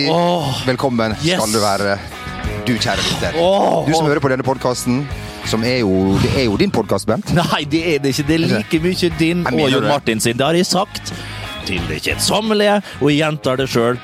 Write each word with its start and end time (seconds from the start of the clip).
Hjertelig 0.00 0.10
Åh. 0.10 0.62
velkommen 0.66 1.14
Yes. 1.22 1.40
skal 1.42 1.52
du 1.52 1.60
være, 1.60 1.98
du 2.66 2.72
kjære 2.78 3.02
lytter. 3.04 3.32
Du 3.86 3.92
som 3.94 4.06
hører 4.06 4.20
på 4.20 4.30
denne 4.32 4.42
podkasten, 4.46 5.02
som 5.48 5.64
er 5.64 5.80
jo, 5.82 6.16
det 6.22 6.30
er 6.38 6.44
jo 6.48 6.56
din 6.56 6.70
podkast, 6.70 7.06
Bent. 7.06 7.32
Nei, 7.36 7.64
det 7.68 7.82
er 7.94 7.98
det 8.04 8.12
ikke. 8.14 8.26
Det 8.28 8.34
er 8.34 8.44
like 8.56 8.80
mye 8.84 9.10
din 9.18 9.46
og 9.46 9.70
Jon. 9.70 9.88
Martin 9.88 10.20
sin. 10.20 10.36
Det 10.38 10.46
har 10.46 10.54
jeg 10.56 10.66
sagt 10.66 11.12
til 11.66 11.80
det 11.88 12.00
kjedsommelige, 12.04 12.78
og 13.00 13.10
jeg 13.10 13.18
gjentar 13.20 13.56
det 13.60 13.68
sjøl. 13.68 13.98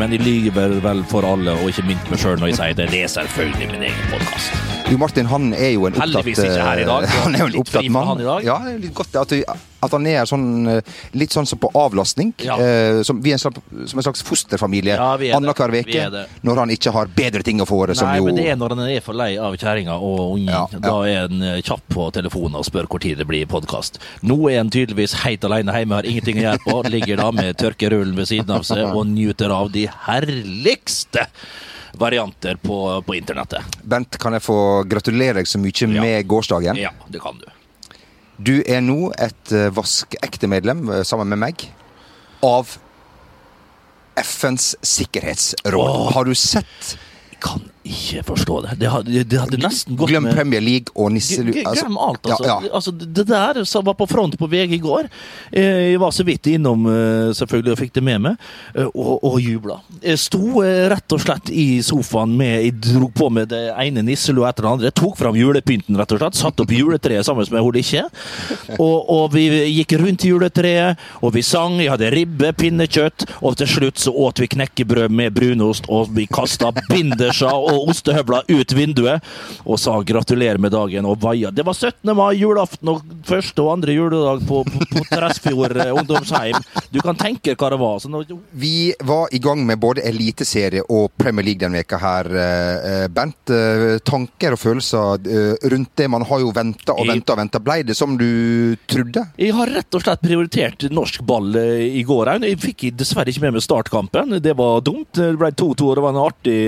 Men 0.00 0.12
jeg 0.14 0.22
lyver 0.24 0.78
vel 0.80 1.02
for 1.10 1.26
alle, 1.28 1.52
og 1.60 1.68
ikke 1.68 1.84
minst 1.90 2.06
meg 2.10 2.20
sjøl 2.22 2.38
når 2.40 2.52
jeg 2.52 2.56
sier 2.60 2.74
det. 2.78 2.86
Det 2.90 3.02
er 3.04 3.10
selvfølgelig 3.12 3.66
min 3.74 3.82
egen 3.90 4.06
podkast. 4.12 4.54
Jo 4.90 4.96
Martin 4.98 5.26
han 5.30 5.52
er 5.54 5.74
jo 5.74 5.84
en 5.86 5.92
opptatt 5.94 6.06
Heldigvis 6.06 6.38
ikke 6.46 6.62
her 6.64 6.78
i 6.82 6.86
dag. 6.88 7.04
eh, 7.04 7.18
Han 7.24 7.34
er 7.34 7.38
jo 7.44 7.50
en 7.52 7.58
opptatt 7.60 7.90
mann. 7.94 8.22
Ja, 8.46 8.56
det 8.64 8.78
litt 8.86 8.94
godt 8.94 9.14
at, 9.20 9.28
du- 9.34 9.44
at 9.80 9.94
han 9.96 10.06
er 10.08 10.26
sånn 10.28 10.46
eh, 10.68 10.80
litt 11.16 11.32
sånn 11.34 11.48
som 11.48 11.60
på 11.60 11.70
avlastning. 11.78 12.32
Ja. 12.44 12.56
Eh, 12.60 13.00
som, 13.06 13.20
vi 13.24 13.32
er 13.32 13.38
en 13.38 13.42
slags, 13.42 13.60
som 13.90 14.00
en 14.00 14.06
slags 14.06 14.24
fosterfamilie 14.26 14.96
Ja, 14.96 15.14
er 15.16 15.36
annenhver 15.38 15.74
uke. 15.80 16.24
Når 16.46 16.62
han 16.62 16.74
ikke 16.74 16.92
har 16.94 17.12
bedre 17.16 17.44
ting 17.46 17.62
å 17.62 17.68
få 17.68 17.80
som 17.94 18.10
Nei, 18.10 18.18
jo 18.20 18.28
men 18.28 18.36
det 18.36 18.48
er 18.52 18.58
når 18.60 18.74
han 18.76 18.82
er 18.92 19.04
for 19.04 19.16
lei 19.16 19.30
av 19.40 19.56
kjerringa 19.56 19.96
og 19.96 20.36
ungen. 20.36 20.52
Ja, 20.52 20.66
Da 20.84 20.96
er 21.08 21.24
han 21.26 21.44
eh, 21.46 21.62
kjapp 21.64 21.86
på 21.94 22.10
telefonen 22.14 22.60
og 22.60 22.66
spør 22.68 22.90
tid 23.00 23.20
det 23.20 23.28
blir 23.28 23.48
podkast. 23.48 24.00
Nå 24.26 24.36
er 24.50 24.60
han 24.60 24.72
tydeligvis 24.72 25.16
helt 25.24 25.44
alene 25.48 25.74
hjemme, 25.76 25.96
har 26.00 26.08
ingenting 26.08 26.42
å 26.42 26.46
gjøre 26.48 26.64
på. 26.66 26.76
Ligger 26.94 27.22
da 27.22 27.30
med 27.34 27.58
tørkerullen 27.60 28.16
ved 28.18 28.28
siden 28.30 28.52
av 28.56 28.66
seg 28.68 28.84
og 28.90 29.06
nyter 29.08 29.52
av 29.54 29.72
de 29.72 29.86
herligste 30.06 31.26
varianter 32.00 32.60
på, 32.62 32.76
på 33.06 33.16
internettet. 33.18 33.80
Bent, 33.82 34.18
kan 34.20 34.36
jeg 34.36 34.44
få 34.44 34.58
gratulere 34.88 35.40
deg 35.40 35.48
så 35.50 35.58
mye 35.62 35.90
med 35.96 36.28
gårsdagen? 36.30 36.78
Ja, 36.78 36.92
det 37.08 37.22
kan 37.24 37.40
du. 37.40 37.48
Du 38.40 38.54
er 38.64 38.80
nå 38.80 39.10
et 39.20 39.52
uh, 39.52 39.68
vaskeekte 39.76 40.48
medlem, 40.48 40.86
eh, 40.88 41.02
sammen 41.04 41.28
med 41.28 41.40
meg, 41.42 41.66
av 42.46 42.70
FNs 44.16 44.72
sikkerhetsråd. 44.80 46.12
Har 46.14 46.24
du 46.24 46.32
sett 46.38 46.94
kan 47.40 47.66
ikke 47.80 48.22
forstå 48.28 48.56
det. 48.66 48.74
Det 48.80 48.88
hadde, 48.92 49.22
det 49.24 49.38
hadde 49.40 49.58
nesten 49.60 49.96
gått 49.96 50.10
Glem 50.10 50.26
med 50.28 50.36
Premier 50.36 50.60
League 50.60 50.92
og 50.94 51.12
Nisselu... 51.14 51.52
Altså, 51.62 51.86
Glem 51.86 51.96
alt, 51.96 52.26
altså. 52.26 52.44
Ja, 52.44 52.56
ja. 52.66 52.72
altså. 52.76 52.92
Det 52.92 53.24
der 53.28 53.62
som 53.64 53.86
var 53.86 53.96
på 53.96 54.06
front 54.10 54.36
på 54.38 54.48
VG 54.52 54.74
i 54.76 54.80
går 54.82 55.08
eh, 55.08 55.92
Jeg 55.92 56.00
var 56.02 56.12
så 56.12 56.26
vidt 56.28 56.50
innom, 56.52 56.84
eh, 56.90 57.30
selvfølgelig, 57.36 57.72
og 57.72 57.80
fikk 57.80 57.94
det 57.96 58.02
med 58.04 58.20
meg, 58.26 58.44
eh, 58.74 58.90
og, 58.90 59.24
og 59.24 59.38
jubla. 59.40 59.78
Jeg 60.04 60.20
sto 60.20 60.60
rett 60.60 61.16
og 61.16 61.22
slett 61.24 61.48
i 61.52 61.80
sofaen 61.84 62.34
med 62.36 62.66
Jeg 62.66 62.76
dro 62.90 63.08
på 63.16 63.30
med 63.32 63.48
det 63.54 63.62
ene 63.72 64.04
nisselua 64.04 64.50
etter 64.50 64.66
det 64.66 64.74
andre. 64.74 64.90
Jeg 64.90 64.98
Tok 65.00 65.16
fram 65.16 65.38
julepynten, 65.38 65.96
rett 65.96 66.12
og 66.12 66.20
slett. 66.20 66.36
Satte 66.36 66.66
opp 66.66 66.74
juletreet 66.74 67.24
sammen 67.24 67.48
med 67.48 67.64
hun 67.64 67.80
Ikke. 67.80 68.04
Og, 68.76 68.96
og 69.08 69.32
vi 69.32 69.46
gikk 69.70 69.94
rundt 70.02 70.26
juletreet, 70.28 71.00
og 71.24 71.32
vi 71.32 71.44
sang. 71.46 71.78
Jeg 71.80 71.94
hadde 71.94 72.12
ribbe, 72.12 72.52
pinnekjøtt, 72.60 73.24
og 73.40 73.56
til 73.56 73.70
slutt 73.70 74.02
så 74.02 74.12
åt 74.12 74.42
vi 74.42 74.50
knekkebrød 74.52 75.14
med 75.14 75.32
brunost, 75.36 75.88
og 75.88 76.12
vi 76.16 76.26
kasta 76.28 76.74
binderser 76.90 77.70
og 77.70 77.79
ostehøvler 77.88 78.48
ut 78.50 78.76
vinduet 78.76 79.30
og 79.64 79.78
sa 79.80 79.96
gratulerer 80.06 80.60
med 80.60 80.74
dagen 80.74 81.08
og 81.08 81.20
vaia. 81.22 81.50
Det 81.54 81.64
var 81.66 81.76
17. 81.76 82.12
mai, 82.16 82.34
julaften 82.40 82.92
og 82.92 83.02
første 83.26 83.62
og 83.64 83.72
andre 83.76 83.94
juledag 83.94 84.44
på, 84.48 84.62
på, 84.66 84.86
på 84.90 85.04
Tresfjord 85.10 85.76
eh, 85.80 85.92
ungdomsheim. 85.94 86.58
Du 86.90 87.00
kan 87.04 87.18
tenke 87.18 87.54
hva 87.58 87.70
det 87.72 87.80
var. 87.80 87.98
Så 88.02 88.10
nå, 88.10 88.22
Vi 88.50 88.92
var 89.06 89.32
i 89.34 89.40
gang 89.42 89.62
med 89.66 89.80
både 89.82 90.04
eliteserie 90.08 90.84
og 90.88 91.10
Premier 91.20 91.46
League 91.46 91.62
denne 91.62 91.80
veka 91.82 92.00
her, 92.00 92.30
eh, 92.30 92.90
eh, 92.90 93.06
Bent. 93.10 93.38
Tanker 94.06 94.54
og 94.54 94.60
følelser 94.60 95.24
rundt 95.72 95.90
det? 95.98 96.06
Man 96.10 96.22
har 96.26 96.40
jo 96.42 96.50
venta 96.54 96.94
og 96.94 97.08
venta 97.08 97.34
og 97.34 97.40
venta. 97.40 97.60
Blei 97.62 97.80
det 97.86 97.96
som 97.98 98.16
du 98.18 98.76
trodde? 98.90 99.24
Jeg 99.40 99.54
har 99.56 99.70
rett 99.74 99.96
og 99.96 100.04
slett 100.04 100.22
prioritert 100.22 100.86
norsk 100.92 101.22
ball 101.26 101.56
i 101.56 102.02
går 102.06 102.32
òg. 102.34 102.46
Jeg 102.46 102.60
fikk 102.62 102.84
dessverre 102.98 103.32
ikke 103.32 103.44
med 103.46 103.56
meg 103.56 103.64
startkampen. 103.64 104.36
Det 104.42 104.54
var 104.58 104.84
dumt. 104.86 105.10
Det 105.16 105.32
ble 105.40 105.50
2-2, 105.50 105.88
og 105.90 105.98
det 105.98 106.04
var 106.04 106.14
en 106.14 106.22
artig 106.22 106.58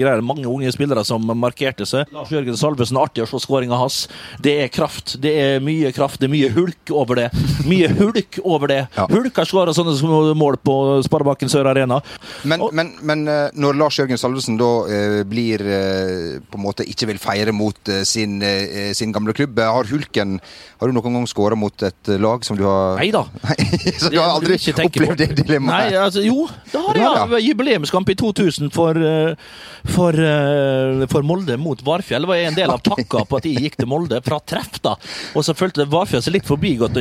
greie. 0.00 0.24
Mange 0.24 0.47
unge 0.52 0.72
spillere 0.74 1.04
som 1.06 1.24
markerte 1.38 1.86
seg. 1.88 2.10
Lars 2.14 2.30
Jørgen 2.32 2.56
Salvesen, 2.58 2.98
artig 3.00 3.24
å 3.24 3.28
se 3.30 3.40
skåringa 3.44 3.78
hans. 3.78 4.00
Det 4.42 4.54
er 4.64 4.68
kraft. 4.72 5.16
Det 5.22 5.32
er 5.42 5.60
mye 5.64 5.92
kraft. 5.96 6.20
Det 6.22 6.28
er 6.28 6.32
mye 6.34 6.50
hulk 6.54 6.92
over 6.94 7.20
det. 7.22 7.28
Mye 7.68 7.88
hulk 8.00 8.40
over 8.44 8.72
det. 8.72 8.80
Ja. 8.96 9.06
Hulk 9.10 9.36
har 9.42 9.48
skåra 9.48 9.74
sånne 9.76 9.96
mål 10.38 10.58
på 10.64 10.76
Sparebanken 11.06 11.50
Sør 11.52 11.70
Arena. 11.72 12.00
Men, 12.48 12.60
Og- 12.66 12.74
men, 12.74 12.94
men 13.02 13.26
eh, 13.28 13.48
når 13.58 13.78
Lars 13.80 13.98
Jørgen 14.00 14.18
Salvesen 14.20 14.58
da 14.60 14.70
eh, 14.88 15.18
blir 15.28 15.62
eh, 15.64 16.38
på 16.48 16.58
en 16.60 16.64
måte 16.64 16.86
ikke 16.88 17.08
vil 17.12 17.20
feire 17.22 17.52
mot 17.56 17.92
eh, 17.92 18.02
sin, 18.08 18.38
eh, 18.42 18.92
sin 18.98 19.12
gamle 19.14 19.34
klubb, 19.36 19.58
eh, 19.58 19.68
har 19.78 19.88
Hulken 19.88 20.38
Har 20.78 20.86
du 20.90 20.94
noen 20.94 21.14
gang 21.18 21.26
skåra 21.26 21.56
mot 21.58 21.82
et 21.82 22.10
lag 22.22 22.44
som 22.46 22.56
du 22.58 22.62
har 22.66 22.98
Nei 23.00 23.08
da. 23.14 23.24
Så 24.00 24.10
du 24.12 24.18
har 24.20 24.30
aldri 24.36 24.56
opplevd 24.58 25.18
det 25.18 25.30
dilemmaet? 25.40 25.90
Nei, 25.92 25.98
altså, 25.98 26.22
jo, 26.22 26.44
det 26.70 26.80
har 26.84 26.98
jeg. 26.98 27.04
Ja. 27.34 27.40
Jubileumskamp 27.48 28.10
i 28.12 28.16
2000 28.18 28.70
for, 28.74 28.98
for, 29.94 30.18
for 31.12 31.26
Molde 31.26 31.56
mot 31.60 31.80
Varfjell. 31.84 32.24
Det 32.24 32.30
var 32.30 32.42
en 32.48 32.56
del 32.56 32.72
av 32.72 32.82
pakka 32.84 33.24
på 33.28 33.38
at 33.38 33.48
jeg 33.48 33.62
gikk 33.64 33.78
til 33.80 33.88
Molde 33.90 34.20
fra 34.24 34.38
treff. 34.40 34.80
da. 34.84 34.94
Og 35.38 35.44
så 35.46 35.54
følte 35.56 35.86
Varfjell 35.90 36.22
seg 36.24 36.36
litt 36.36 36.48
forbigått 36.48 36.96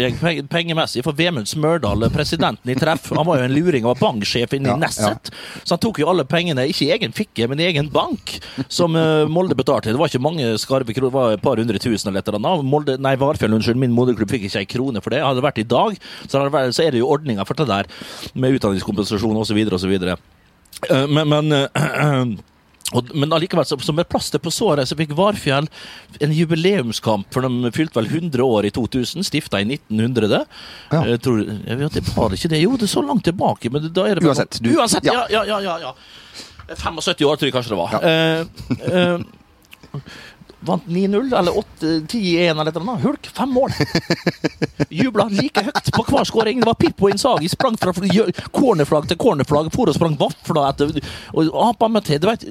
pengemessig. 0.51 1.03
For 1.05 1.17
Vemund 1.17 1.49
Smørdal, 1.49 2.07
presidenten 2.13 2.71
i 2.71 2.77
treff, 2.79 3.11
han 3.13 3.25
var 3.27 3.41
jo 3.41 3.47
en 3.47 3.55
luring 3.55 3.85
og 3.85 3.95
var 3.95 4.01
banksjef 4.07 4.57
inne 4.57 4.75
i 4.75 4.81
Nesset. 4.81 5.31
Så 5.63 5.75
han 5.75 5.83
tok 5.83 6.01
jo 6.01 6.09
alle 6.11 6.25
pengene, 6.29 6.67
ikke 6.69 6.87
i 6.87 6.91
egen 6.95 7.15
fikke, 7.15 7.47
men 7.51 7.61
i 7.61 7.67
egen 7.69 7.91
bank, 7.93 8.37
som 8.67 8.95
eh, 8.97 9.25
Molde 9.31 9.57
betalte. 9.57 9.93
Det 9.93 9.99
var 9.99 10.11
ikke 10.11 10.23
mange 10.23 10.53
skarve 10.61 10.95
kroner, 10.95 11.11
det 11.11 11.17
var 11.17 11.37
et 11.37 11.45
par 11.45 11.61
hundre 11.61 11.81
tusen 11.81 12.11
eller 12.11 12.23
et 12.23 12.31
eller 12.31 12.41
annet. 12.41 12.67
Molde, 12.67 12.97
nei, 13.01 13.15
Varfjell, 13.19 13.53
unnskyld, 13.57 13.79
min 13.81 13.95
moderklubb 13.95 14.33
fikk 14.33 14.47
ikke 14.49 14.63
ei 14.63 14.69
krone 14.69 15.03
for 15.03 15.13
det. 15.13 15.23
Hadde 15.25 15.41
det 15.41 15.47
vært 15.47 15.63
i 15.63 15.67
dag, 15.77 15.97
så, 16.27 16.43
vært, 16.47 16.75
så 16.77 16.85
er 16.85 16.95
det 16.95 17.03
jo 17.03 17.11
ordninga 17.13 17.45
for 17.47 17.59
det 17.59 17.69
der, 17.69 17.89
med 18.33 18.57
utdanningskompensasjon 18.57 19.41
osv. 19.43 19.63
osv. 19.77 19.95
Men, 21.09 21.23
men 21.33 21.57
eh, 21.57 22.35
og, 22.95 23.09
men 23.15 23.33
allikevel, 23.35 23.65
så- 23.67 23.79
som 23.83 23.99
et 23.99 24.07
plaster 24.07 24.39
på 24.39 24.51
såret, 24.53 24.87
så 24.87 24.95
fikk 24.95 25.11
Varfjell 25.17 25.67
en 26.21 26.31
jubileumskamp, 26.31 27.25
for 27.33 27.41
de 27.41 27.71
fylte 27.75 27.95
vel 27.99 28.05
100 28.07 28.39
år 28.45 28.65
i 28.65 28.69
2000, 28.71 29.23
stifta 29.27 29.59
i 29.59 29.65
1900. 29.65 30.45
Ja. 30.91 31.01
Jeg 31.03 31.19
tror, 31.21 31.41
jeg 31.67 31.77
vet, 31.81 31.91
det 31.99 32.05
var 32.15 32.29
ikke 32.37 32.49
det. 32.49 32.61
Jo, 32.63 32.77
det 32.77 32.83
er 32.87 32.93
så 32.95 33.03
langt 33.05 33.23
tilbake, 33.27 33.69
men 33.71 33.89
da 33.91 34.05
er 34.07 34.15
det 34.15 34.23
Uansett, 34.23 34.61
du- 34.63 34.71
Uansett, 34.77 35.03
ja. 35.03 35.25
ja, 35.29 35.43
ja, 35.43 35.59
ja, 35.59 35.59
ja, 35.59 35.77
ja. 35.79 35.93
75 36.75 37.21
år, 37.27 37.35
tror 37.37 37.47
jeg 37.47 37.53
kanskje 37.53 37.75
det 37.75 37.79
var. 37.79 37.99
Eh, 38.03 38.45
eh, 38.91 39.19
vant 40.65 40.85
9-0, 40.89 41.33
eller 41.39 41.51
8-10-1, 41.51 42.49
eller 42.51 42.67
et 42.71 42.75
eller 42.77 42.81
annet. 42.91 43.03
Hulk, 43.03 43.27
fem 43.37 43.49
mål! 43.53 43.71
Jubla 44.89 45.27
like 45.29 45.61
høyt 45.67 45.89
på 45.93 46.03
hver 46.07 46.25
skåring. 46.27 46.59
Det 46.61 46.67
var 46.69 46.77
Pippo 46.79 47.09
Insagi. 47.11 47.49
Sprang 47.51 47.77
fra 47.79 47.91
fl- 47.93 48.31
cornerflagg 48.55 49.07
til 49.11 49.19
cornerflagg. 49.21 49.69
For 49.73 49.91
og 49.91 49.95
sprang 49.97 50.15
vafler 50.19 50.63
etter 50.69 50.97
og 51.37 51.51
apa 51.69 51.89
med 51.91 52.05
til. 52.07 52.19
Du 52.23 52.27
vet, 52.29 52.45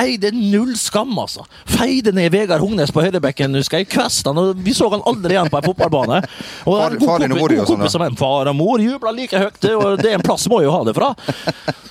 eide 0.00 0.30
null 0.34 0.72
skam, 0.80 1.12
altså. 1.20 1.44
Feide 1.68 2.12
ned 2.16 2.30
Vegard 2.34 2.62
Hognes 2.64 2.92
på 2.94 3.04
høyrebekken, 3.04 3.54
husker 3.60 3.82
jeg. 3.82 3.90
Kvesta 3.92 4.32
han, 4.36 4.52
vi 4.64 4.74
så 4.76 4.88
han 4.92 5.04
aldri 5.06 5.36
igjen 5.36 5.50
på 5.52 5.60
en 5.60 5.68
fotballbane. 5.68 6.22
Og 6.64 6.78
Far- 6.80 6.96
god 7.00 7.08
far 7.10 7.24
din 7.26 7.32
og 7.36 7.38
kompis- 7.38 7.42
mor, 7.42 7.56
god 7.56 7.66
sånn, 7.66 7.76
kompis 7.82 7.96
som 7.98 8.06
en 8.06 8.16
Far 8.16 8.50
og 8.52 8.56
mor 8.56 8.80
jubla 8.82 9.12
like 9.16 9.36
høyt, 9.42 9.68
og 9.76 10.00
det 10.00 10.12
er 10.14 10.18
en 10.20 10.24
plass 10.26 10.46
må 10.50 10.62
jo 10.64 10.72
ha 10.72 10.80
det 10.88 10.94
fra. 10.96 11.12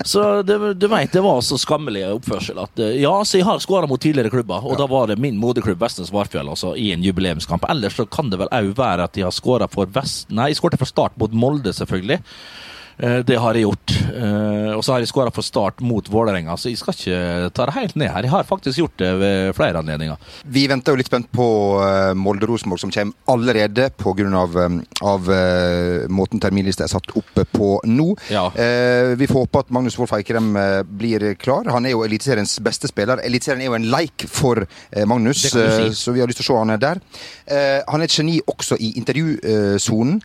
Så 0.06 0.22
det, 0.46 0.58
du 0.80 0.88
vet, 0.92 1.12
det 1.14 1.22
var 1.26 1.40
så 1.46 1.58
skammelig 1.60 2.04
oppførsel 2.16 2.60
at 2.62 2.82
ja, 3.00 3.14
så 3.26 3.40
jeg 3.40 3.46
har 3.48 3.62
skåra 3.64 3.88
mot 3.90 4.02
tidligere 4.02 4.30
klubber, 4.34 4.62
og 4.66 4.78
da 4.80 4.86
var 4.90 4.95
det 5.10 5.18
min 5.22 5.38
moderklubb 5.42 5.82
Vestnes 5.82 6.12
Varfjell 6.16 6.50
altså, 6.52 6.74
i 6.80 6.92
en 6.96 7.04
jubileumskamp. 7.04 7.68
Ellers 7.72 7.98
så 8.00 8.08
kan 8.10 8.32
det 8.32 8.40
vel 8.42 8.52
òg 8.56 8.72
være 8.78 9.08
at 9.08 9.16
de 9.18 9.26
har 9.26 9.36
skåra 9.36 9.68
for 9.72 9.90
Vest... 9.96 10.32
Nei, 10.34 10.54
skårte 10.58 10.80
for 10.82 10.90
Start 10.90 11.18
mot 11.22 11.36
Molde, 11.36 11.74
selvfølgelig. 11.76 12.22
Eh, 13.00 13.20
Det 13.28 13.36
har 13.40 13.54
jeg 13.54 13.64
gjort. 13.66 13.92
Eh, 14.16 14.74
Og 14.76 14.84
så 14.84 14.92
har 14.94 15.00
jeg 15.00 15.08
skåra 15.10 15.32
for 15.34 15.42
Start 15.44 15.80
mot 15.82 16.08
Vålerenga, 16.12 16.56
så 16.58 16.70
jeg 16.70 16.78
skal 16.78 16.94
ikke 16.94 17.50
ta 17.56 17.66
det 17.66 17.74
helt 17.76 17.96
ned 17.96 18.10
her. 18.12 18.22
Jeg 18.24 18.32
har 18.32 18.44
faktisk 18.44 18.78
gjort 18.80 18.98
det 18.98 19.12
ved 19.20 19.54
flere 19.56 19.80
anledninger. 19.80 20.18
Vi 20.46 20.66
venter 20.68 20.92
jo 20.92 20.98
litt 21.00 21.08
spent 21.08 21.30
på 21.32 21.46
uh, 21.80 22.14
Molde-Rosenborg, 22.16 22.80
som 22.80 22.92
kommer 22.92 23.14
allerede 23.28 23.90
pga. 23.96 24.26
Av, 24.36 24.56
av 25.04 25.30
eh, 25.32 26.08
måten 26.10 26.40
terminlista 26.42 26.84
er 26.86 26.92
satt 26.92 27.12
opp 27.16 27.40
på 27.52 27.70
nå. 27.86 28.08
Ja. 28.32 28.48
Eh, 28.56 29.14
vi 29.20 29.28
får 29.28 29.46
håpe 29.46 29.60
at 29.60 29.70
Magnus 29.76 29.98
Wolff 30.00 30.14
Eikrem 30.18 30.56
eh, 30.60 30.82
blir 30.84 31.36
klar. 31.40 31.68
Han 31.72 31.86
er 31.86 31.92
jo 31.96 32.04
Eliteseriens 32.06 32.58
beste 32.64 32.88
spiller. 32.92 33.22
Eliteserien 33.24 33.62
er 33.62 33.70
jo 33.72 33.78
en 33.78 33.90
leik 33.92 34.26
for 34.28 34.64
eh, 34.66 35.06
Magnus, 35.06 35.46
si. 35.52 35.60
eh, 35.60 35.92
så 35.96 36.12
vi 36.16 36.24
har 36.24 36.28
lyst 36.32 36.42
til 36.42 36.48
å 36.48 36.52
se 36.54 36.60
han 36.64 36.74
er 36.76 36.82
der. 36.84 37.02
Eh, 37.48 37.80
han 37.88 38.02
er 38.02 38.10
et 38.10 38.18
geni 38.18 38.40
også 38.48 38.78
i 38.80 38.94
intervjusonen. 39.00 40.20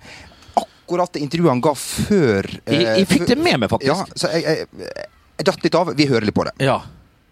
Akkurat 0.90 1.12
det 1.14 1.20
intervjuet 1.22 1.52
han 1.52 1.60
ga 1.62 1.70
før 1.78 2.46
eh, 2.66 2.72
Jeg, 2.74 2.86
jeg 2.98 3.06
fikk 3.06 3.28
det 3.30 3.36
med 3.38 3.60
meg, 3.62 3.70
faktisk. 3.70 3.92
Ja, 3.92 4.18
så 4.18 4.30
jeg, 4.34 4.42
jeg, 4.42 4.88
jeg 5.38 5.46
datt 5.46 5.62
litt 5.62 5.76
av. 5.78 5.92
Vi 5.94 6.06
hører 6.10 6.26
litt 6.26 6.34
på 6.34 6.48
det. 6.48 6.56
Ja. 6.66 6.80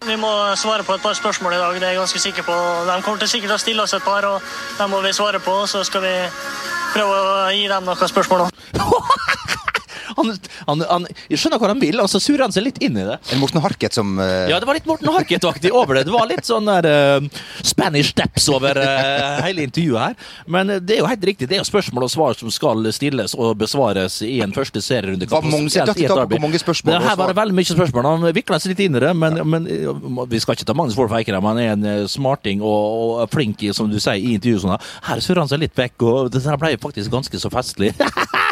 Vi 0.07 0.15
må 0.15 0.29
svare 0.55 0.85
på 0.87 0.95
et 0.95 1.03
par 1.03 1.17
spørsmål 1.17 1.57
i 1.57 1.59
dag, 1.59 1.75
det 1.75 1.83
er 1.83 1.91
jeg 1.91 1.99
ganske 1.99 2.21
sikker 2.23 2.45
på. 2.47 2.55
De 2.87 2.95
kommer 3.03 3.19
til 3.19 3.33
sikkert 3.33 3.57
å 3.57 3.59
stille 3.59 3.83
oss 3.83 3.97
et 3.97 4.05
par, 4.05 4.23
og 4.29 4.39
dem 4.79 4.93
må 4.95 5.01
vi 5.03 5.11
svare 5.11 5.43
på. 5.43 5.57
Så 5.67 5.83
skal 5.83 6.05
vi 6.05 6.13
prøve 6.93 7.17
å 7.19 7.49
gi 7.51 7.67
dem 7.67 7.83
noen 7.89 8.13
spørsmål 8.13 8.45
òg. 8.45 8.55
Han, 10.19 10.31
han, 10.67 10.83
han, 10.89 11.07
skjønner 11.31 11.61
hva 11.61 11.71
han 11.71 11.81
vil, 11.81 11.99
og 12.03 12.09
så 12.11 12.21
surrer 12.23 12.45
han 12.47 12.55
seg 12.55 12.65
litt 12.67 12.79
inn 12.83 12.97
i 12.99 13.05
det. 13.07 13.17
En 13.33 13.41
Morten 13.41 13.61
Harket 13.63 13.95
som 13.97 14.15
uh... 14.19 14.47
Ja, 14.51 14.59
det 14.61 14.69
var 14.69 14.77
litt 14.77 14.89
Morten 14.89 15.11
Harket-aktig 15.13 15.71
over 15.75 15.99
det. 15.99 16.05
Det 16.09 16.15
var 16.15 16.29
litt 16.29 16.47
sånn 16.47 16.69
der 16.69 16.87
uh, 16.89 17.43
Spanish 17.65 18.13
steps 18.13 18.49
over 18.53 18.79
uh, 18.79 19.39
hele 19.45 19.65
intervjuet 19.67 20.01
her. 20.03 20.31
Men 20.49 20.75
det 20.83 20.97
er 20.97 21.03
jo 21.03 21.09
helt 21.09 21.25
riktig. 21.31 21.49
Det 21.49 21.59
er 21.59 21.63
jo 21.63 21.69
spørsmål 21.69 22.07
og 22.07 22.13
svar 22.13 22.39
som 22.39 22.53
skal 22.53 22.89
stilles 22.95 23.35
og 23.37 23.55
besvares 23.59 24.19
i 24.25 24.39
en 24.45 24.55
første 24.55 24.83
serierunde. 24.83 25.29
Hva, 25.29 25.41
mange- 25.45 25.69
Spesielt 25.69 25.89
i 25.89 25.89
et 25.89 25.93
datt 25.93 26.03
i 26.03 26.07
tak 26.07 26.15
på 26.15 26.21
derby. 26.23 26.41
mange 26.41 26.61
spørsmål 26.61 26.93
Det 26.95 27.01
her 27.07 27.19
var 27.19 27.33
det 27.33 27.37
veldig 27.39 27.57
mye 27.59 27.71
spørsmål. 27.71 28.09
Han 28.09 28.27
vikla 28.35 28.59
seg 28.61 28.73
litt 28.73 28.85
inn 28.87 28.99
i 28.99 29.03
det, 29.03 29.13
men, 29.17 29.41
men 29.49 29.69
vi 30.29 30.41
skal 30.41 30.57
ikke 30.57 30.67
ta 30.69 30.75
Magnus 30.77 30.97
Wolff 30.99 31.15
Eikrem. 31.15 31.49
Han 31.51 31.61
er 31.61 31.73
en 31.75 32.07
smarting 32.11 32.63
og, 32.65 33.23
og 33.23 33.33
flink 33.33 33.61
som 33.75 33.89
du 33.91 33.99
sier, 33.99 34.19
i 34.19 34.35
intervjuet. 34.37 34.63
Sånn. 34.63 34.75
her. 35.07 35.23
Surrer 35.23 35.43
han 35.43 35.51
seg 35.51 35.63
litt 35.63 35.77
vekk, 35.77 36.05
og 36.07 36.31
det 36.33 36.43
ble 36.61 36.75
faktisk 36.81 37.13
ganske 37.13 37.41
så 37.41 37.51
festlig. 37.53 37.93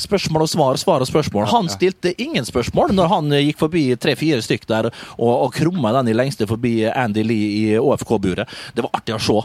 Spørsmål 0.00 0.44
og 0.44 0.50
svar, 0.50 0.78
svar 0.80 1.04
og 1.04 1.08
spørsmål. 1.08 1.48
Han 1.52 1.70
stilte 1.72 2.12
ingen 2.22 2.46
spørsmål 2.46 2.94
når 2.96 3.10
han 3.12 3.32
eh, 3.32 3.46
gikk 3.48 3.60
forbi 3.64 3.84
tre-fire 4.00 4.42
stykk 4.44 4.66
der 4.70 4.88
og, 4.90 5.30
og 5.30 5.54
krumma 5.56 5.92
den 5.98 6.12
i 6.12 6.16
lengste 6.16 6.48
forbi 6.48 6.74
Andy 6.90 7.24
Lee 7.26 7.48
i 7.56 7.64
ÅFK-buret. 7.80 8.50
Det 8.76 8.84
var 8.84 8.98
artig 8.98 9.16
å 9.16 9.20
se. 9.22 9.38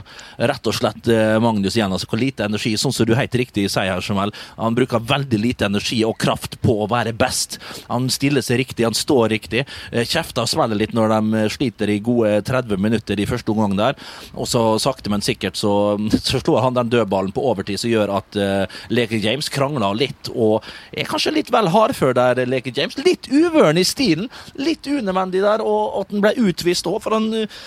Rett 0.51 0.69
og 0.69 0.77
slett 0.77 1.09
eh, 1.11 1.37
Magnus 1.43 1.77
igjen. 1.77 1.93
altså 1.93 2.09
Hvor 2.11 2.21
lite 2.21 2.47
energi, 2.47 2.73
sånn 2.79 2.95
som 2.95 3.07
du 3.07 3.15
helt 3.17 3.35
riktig 3.37 3.67
sier 3.71 3.91
her, 3.93 4.03
Jamel. 4.05 4.33
Han 4.57 4.77
bruker 4.77 5.03
veldig 5.11 5.39
lite 5.41 5.67
energi 5.69 6.01
og 6.07 6.17
kraft 6.21 6.59
på 6.63 6.81
å 6.83 6.89
være 6.91 7.15
best. 7.17 7.59
Han 7.89 8.09
stiller 8.13 8.43
seg 8.45 8.61
riktig, 8.63 8.85
han 8.87 8.97
står 8.97 9.31
riktig. 9.35 9.65
Eh, 9.91 10.07
Kjefter 10.07 10.45
og 10.45 10.51
svelger 10.51 10.79
litt 10.79 10.95
når 10.97 11.15
de 11.15 11.45
sliter 11.53 11.91
i 11.91 12.01
gode 12.03 12.41
30 12.47 12.81
minutter 12.81 13.19
i 13.19 13.29
første 13.29 13.53
omgang 13.53 13.77
der. 13.79 13.99
Og 14.35 14.49
så 14.49 14.63
sakte, 14.81 15.11
men 15.13 15.23
sikkert 15.25 15.59
så, 15.59 15.73
så 16.27 16.41
slår 16.41 16.67
han 16.67 16.77
den 16.77 16.91
dødballen 16.91 17.33
på 17.35 17.45
overtid 17.51 17.81
som 17.81 17.91
gjør 17.91 18.15
at 18.19 18.37
uh, 18.39 18.81
Leke 18.93 19.19
James 19.21 19.49
krangler 19.51 20.00
litt 20.01 20.33
og 20.33 20.67
er 20.91 21.09
kanskje 21.09 21.35
litt 21.37 21.53
vel 21.53 21.71
hardfør 21.71 22.17
der, 22.17 22.43
Leke 22.49 22.73
James. 22.75 22.99
Litt 23.05 23.29
uvøren 23.31 23.79
i 23.79 23.87
stilen. 23.87 24.29
Litt 24.59 24.89
unødvendig 24.89 25.45
der, 25.45 25.63
og 25.65 26.01
at 26.03 26.13
han 26.13 26.25
ble 26.25 26.35
utvist 26.49 26.89
òg, 26.89 27.01
for 27.05 27.17
han 27.17 27.31
eh, 27.43 27.63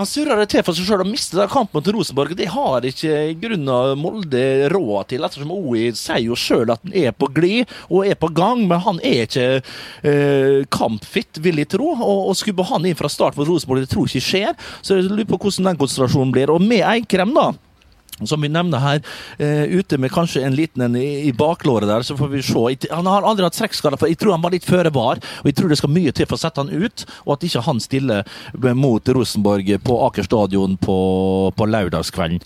han 0.00 0.08
surrer 0.08 0.38
det 0.40 0.46
til 0.48 0.62
for 0.64 0.72
seg 0.72 0.86
sjøl 0.88 1.02
og 1.04 1.10
mister 1.10 1.48
kampen 1.52 1.76
mot 1.76 1.88
Rosenborg. 1.92 2.32
Det 2.38 2.46
har 2.48 2.86
ikke 2.88 3.34
grunna 3.42 3.92
Molde 4.00 4.70
råd 4.72 5.10
til, 5.10 5.26
ettersom 5.26 5.52
OI 5.52 5.90
sier 5.92 6.22
jo 6.24 6.38
sjøl 6.40 6.72
at 6.72 6.80
han 6.86 6.94
er 6.96 7.12
på 7.12 7.28
glid 7.36 7.68
og 7.90 8.08
er 8.08 8.16
på 8.16 8.30
gang, 8.32 8.62
men 8.70 8.80
han 8.86 9.00
er 9.04 9.26
ikke 9.26 9.48
eh, 9.60 10.62
kampfit, 10.72 11.42
vil 11.44 11.60
jeg 11.60 11.72
tro. 11.76 11.90
Og, 11.98 12.30
og 12.30 12.38
skubber 12.40 12.70
han 12.70 12.88
inn 12.88 12.96
fra 12.96 13.12
start 13.12 13.36
mot 13.36 13.50
Rosenborg, 13.50 13.84
det 13.84 13.92
tror 13.92 14.08
jeg 14.08 14.22
ikke 14.22 14.30
skjer. 14.30 14.70
Så 14.80 14.96
jeg 14.96 15.10
lurer 15.10 15.28
på 15.28 15.42
hvordan 15.42 15.68
den 15.74 15.82
konsentrasjonen 15.82 16.32
blir. 16.32 16.54
Og 16.54 16.64
med 16.64 16.86
Eikrem, 16.94 17.36
da 17.36 17.50
som 18.28 18.40
vi 18.42 18.48
nevner 18.52 18.78
her, 18.82 19.00
uh, 19.40 19.64
ute 19.78 19.98
med 19.98 20.12
kanskje 20.12 20.42
en 20.44 20.56
liten 20.58 20.82
en 20.82 20.96
i, 20.96 21.28
i 21.28 21.32
baklåret 21.32 21.88
der, 21.88 22.02
så 22.06 22.16
får 22.18 22.28
vi 22.34 22.42
se. 22.42 22.88
Han 22.92 23.06
har 23.06 23.22
aldri 23.22 23.44
hatt 23.46 23.54
strekkskader, 23.58 23.96
for 24.00 24.08
jeg 24.10 24.18
tror 24.20 24.32
han 24.36 24.42
var 24.44 24.50
litt 24.56 24.66
føre 24.68 24.90
var. 24.92 25.20
Og 25.42 25.46
jeg 25.50 25.56
tror 25.60 25.68
det 25.72 25.78
skal 25.80 25.94
mye 25.94 26.12
til 26.12 26.26
for 26.26 26.36
å 26.36 26.42
sette 26.44 26.60
han 26.64 26.72
ut, 26.72 27.06
og 27.26 27.36
at 27.36 27.46
ikke 27.48 27.64
han 27.68 27.80
stiller 27.80 28.26
mot 28.76 29.08
Rosenborg 29.08 29.70
på 29.84 30.00
Aker 30.08 30.26
stadion 30.26 30.76
på, 30.80 30.98
på 31.56 31.66
lørdagskvelden. 31.70 32.40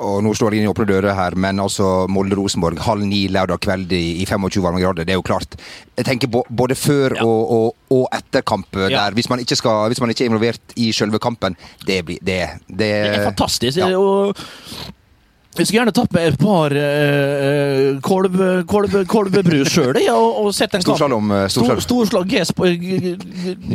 Og 0.00 0.22
nå 0.24 0.30
står 0.32 0.54
jeg 0.54 0.62
inn 0.62 0.64
i 0.64 0.70
åpne 0.70 0.86
dører 0.88 1.12
her, 1.12 1.34
men 1.36 1.58
altså 1.60 2.06
Molde-Rosenborg 2.08 2.78
halv 2.86 3.02
ni 3.04 3.26
lørdag 3.28 3.60
kveld 3.60 3.90
i, 3.92 4.22
i 4.22 4.24
25 4.24 4.62
varmegrader, 4.64 5.04
det 5.04 5.12
er 5.12 5.18
jo 5.18 5.24
klart. 5.26 5.58
Jeg 5.98 6.06
tenker 6.08 6.30
både 6.48 6.76
før 6.78 7.18
Ja. 7.18 7.26
og, 7.28 7.50
og, 7.52 7.74
og 7.92 8.06
etter 8.16 8.40
kamp 8.48 8.78
Ja. 8.80 8.88
der. 8.88 9.18
Hvis 9.18 9.28
man, 9.28 9.42
skal, 9.44 9.90
hvis 9.92 10.00
man 10.00 10.08
ikke 10.14 10.24
er 10.24 10.30
involvert 10.32 10.72
i 10.80 10.88
selve 10.96 11.20
kampen, 11.20 11.56
det 11.84 11.98
blir 12.08 12.16
Det, 12.24 12.40
det, 12.68 12.78
Det 12.78 13.18
er 13.18 13.26
fantastisk. 13.28 13.76
ja. 13.76 13.90
og 13.98 14.32
jeg 15.58 15.66
skulle 15.66 15.80
gjerne 15.80 15.92
tatt 15.92 16.12
med 16.14 16.28
et 16.30 16.36
par 16.38 16.70
uh, 16.72 17.98
kolb, 18.06 18.36
kolb, 18.70 18.92
kolbebrus 19.10 19.72
sjøl, 19.74 19.98
ja, 19.98 20.14
og, 20.14 20.44
og 20.46 20.54
sett 20.54 20.76
en 20.78 20.84
kamp. 20.84 21.00
Eh, 21.34 21.80
storslag 21.82 22.28
G 22.30 22.44
sp- 22.46 22.70
g- 22.78 23.16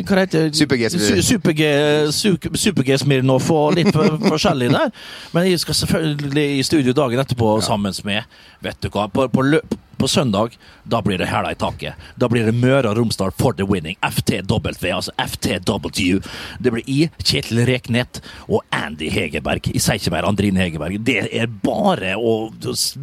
Hva 0.07 0.21
heter 0.21 0.47
det? 0.47 0.55
Super-G. 0.55 0.87
Su- 0.93 1.21
Super-G 1.27 1.67
Su- 2.15 2.55
Super-G 2.55 2.97
Smirnov 3.03 3.51
og 3.51 3.75
litt 3.75 3.91
forskjellig 3.91 4.71
der. 4.71 4.93
Men 5.35 5.49
jeg 5.51 5.59
skal 5.65 5.77
selvfølgelig 5.83 6.47
i 6.59 6.63
studio 6.63 6.95
dagen 6.95 7.19
etterpå 7.25 7.57
sammen 7.65 7.93
med 8.07 8.23
Vet 8.65 8.79
du 8.81 8.89
hva, 8.89 9.09
på, 9.11 9.27
på, 9.29 9.43
løp, 9.45 9.75
på 9.97 10.09
søndag 10.11 10.55
da 10.85 11.01
blir 11.01 11.17
det 11.17 11.25
hæla 11.25 11.51
i 11.51 11.57
taket. 11.57 11.93
Da 12.15 12.29
blir 12.29 12.45
det 12.45 12.53
Møre 12.53 12.91
og 12.91 12.99
Romsdal 12.99 13.33
for 13.33 13.55
the 13.57 13.65
winning. 13.65 13.97
FTW, 14.05 14.91
altså 14.93 15.11
FTW. 15.17 16.19
Det 16.59 16.73
blir 16.73 16.83
I, 16.85 16.99
Kjetil 17.23 17.63
Reknet 17.65 18.21
og 18.45 18.61
Andy 18.75 19.09
Hegerberg. 19.09 19.71
Jeg 19.73 19.81
sier 19.81 19.99
ikke 19.99 20.13
mer 20.13 20.27
Andrine 20.29 20.61
Hegerberg. 20.61 20.99
Det 21.05 21.17
er 21.25 21.49
bare 21.49 22.13
å 22.19 22.35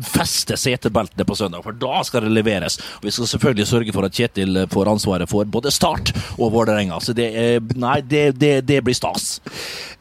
feste 0.07 0.59
setebeltene 0.61 1.27
på 1.27 1.37
søndag, 1.39 1.65
for 1.67 1.77
da 1.77 2.05
skal 2.07 2.27
det 2.27 2.35
leveres. 2.37 2.79
Vi 3.03 3.11
skal 3.11 3.31
selvfølgelig 3.33 3.69
sørge 3.71 3.97
for 3.97 4.07
at 4.07 4.17
Kjetil 4.17 4.65
får 4.73 4.93
ansvaret 4.95 5.31
for 5.31 5.49
både 5.49 5.75
Start 5.75 6.15
og 6.39 6.53
Vålerenga. 6.55 7.01
Så 7.03 7.17
det 7.17 7.31
er 7.39 7.61
Nei, 7.83 7.99
det, 8.07 8.37
det, 8.39 8.53
det 8.69 8.79
blir 8.85 8.95
stas. 8.95 9.41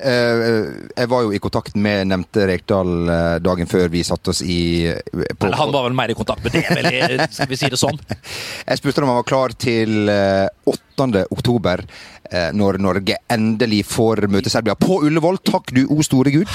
Eh, 0.01 0.69
jeg 0.97 1.09
var 1.11 1.25
jo 1.25 1.33
i 1.35 1.39
kontakt 1.41 1.75
med 1.77 2.09
nevnte 2.09 2.47
Rekdal 2.49 2.93
eh, 3.05 3.35
dagen 3.43 3.69
før 3.69 3.91
vi 3.93 4.01
satte 4.05 4.33
oss 4.33 4.41
i 4.41 4.89
på, 5.37 5.51
han 5.53 5.73
var 5.73 5.85
vel 5.85 5.97
mer 5.97 6.13
i 6.13 6.15
kontakt 6.17 6.41
med 6.45 6.55
det, 6.55 6.63
vel, 6.73 6.87
eh, 6.89 7.25
skal 7.29 7.49
vi 7.51 7.59
si 7.59 7.69
det 7.69 7.77
sånn? 7.77 7.99
Jeg 8.69 8.81
spurte 8.81 9.03
om 9.03 9.11
han 9.11 9.19
var 9.21 9.29
klar 9.29 9.53
til 9.53 10.09
eh, 10.09 10.47
8. 10.65 11.25
oktober, 11.33 11.85
eh, 12.31 12.49
når 12.57 12.81
Norge 12.81 13.19
endelig 13.31 13.83
får 13.91 14.25
møte 14.31 14.53
Serbia 14.53 14.77
på 14.79 15.03
Ullevål. 15.05 15.41
Takk 15.45 15.73
du, 15.75 15.83
o 15.89 16.01
store 16.05 16.33
gud. 16.33 16.49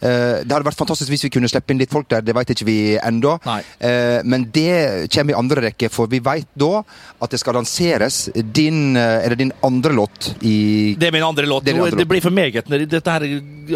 Eh, 0.00 0.44
det 0.44 0.52
hadde 0.52 0.66
vært 0.68 0.78
fantastisk 0.78 1.10
hvis 1.10 1.24
vi 1.26 1.30
kunne 1.34 1.50
slippe 1.50 1.74
inn 1.74 1.80
litt 1.82 1.92
folk 1.92 2.08
der, 2.12 2.22
det 2.22 2.34
vet 2.36 2.52
ikke 2.54 2.68
vi 2.68 2.78
ennå. 2.96 3.34
Eh, 3.48 4.20
men 4.28 4.46
det 4.54 5.08
kommer 5.14 5.34
i 5.34 5.38
andre 5.38 5.64
rekke, 5.68 5.90
for 5.92 6.10
vi 6.10 6.20
vet 6.24 6.48
da 6.58 6.82
at 7.18 7.34
det 7.34 7.40
skal 7.42 7.58
lanseres 7.58 8.28
din 8.34 8.96
eh, 8.96 9.24
Er 9.24 9.34
det 9.34 9.40
din 9.40 9.52
andre 9.64 9.92
låt 9.96 10.32
i 10.46 10.94
Det 10.98 11.08
er 11.08 11.14
min 11.14 11.26
andre 11.26 11.46
låt. 11.50 11.64
Det 11.66 11.74
din 11.74 11.98
det 11.98 12.06
blir 12.08 12.22
for 12.22 12.34
meget. 12.34 12.68
Dette 12.68 13.10
her 13.10 13.26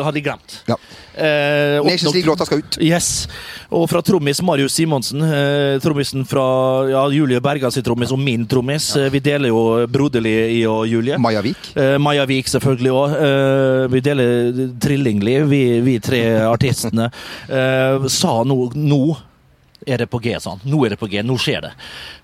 har 0.04 0.12
de 0.14 0.22
glemt. 0.22 0.60
Ja. 0.70 0.78
Eh, 1.14 1.84
Nations 1.84 2.14
League-låta 2.14 2.46
skal 2.46 2.62
ut. 2.62 2.78
Yes. 2.80 3.28
Og 3.68 3.88
fra 3.90 4.02
trommis 4.04 4.42
Marius 4.42 4.76
Simonsen. 4.76 5.22
Eh, 5.22 5.80
trommisen 5.82 6.24
fra 6.28 6.44
ja, 6.90 7.02
Julie 7.12 7.40
Berga 7.40 7.70
sin 7.70 7.84
trommis 7.84 8.12
og 8.12 8.20
min 8.20 8.46
trommis. 8.48 8.90
Eh, 8.96 9.10
vi 9.12 9.20
deler 9.24 9.52
jo 9.52 9.86
broderlig 9.92 10.34
i 10.58 10.62
og 10.68 10.86
Julie. 10.88 11.18
Maja 11.20 11.42
Vik. 11.44 11.72
Eh, 11.76 11.96
Maja 12.02 12.26
Vik 12.28 12.48
selvfølgelig 12.52 12.94
òg. 12.96 13.18
Eh, 13.26 13.88
vi 13.92 14.04
deler 14.04 14.62
trillinglig, 14.82 15.36
vi, 15.50 15.64
vi 15.84 15.98
tre 16.02 16.22
artistene. 16.54 17.10
Eh, 17.48 18.08
sa 18.12 18.40
nå, 18.48 18.58
nå 18.76 19.04
er 19.86 20.02
det 20.02 20.08
på 20.10 20.20
G, 20.22 20.34
sa 20.40 20.54
han. 20.54 20.62
Nå 20.68 20.84
er 20.86 20.94
det 20.94 20.98
på 21.00 21.08
G, 21.10 21.22
nå 21.24 21.36
skjer 21.40 21.64
det. 21.66 21.72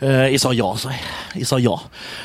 Eh, 0.04 0.24
jeg 0.34 0.42
sa 0.42 0.52
ja, 0.56 0.68
sa 0.78 0.92
jeg. 0.94 1.04
Jeg 1.42 1.48
sa 1.50 1.58
ja. 1.62 1.74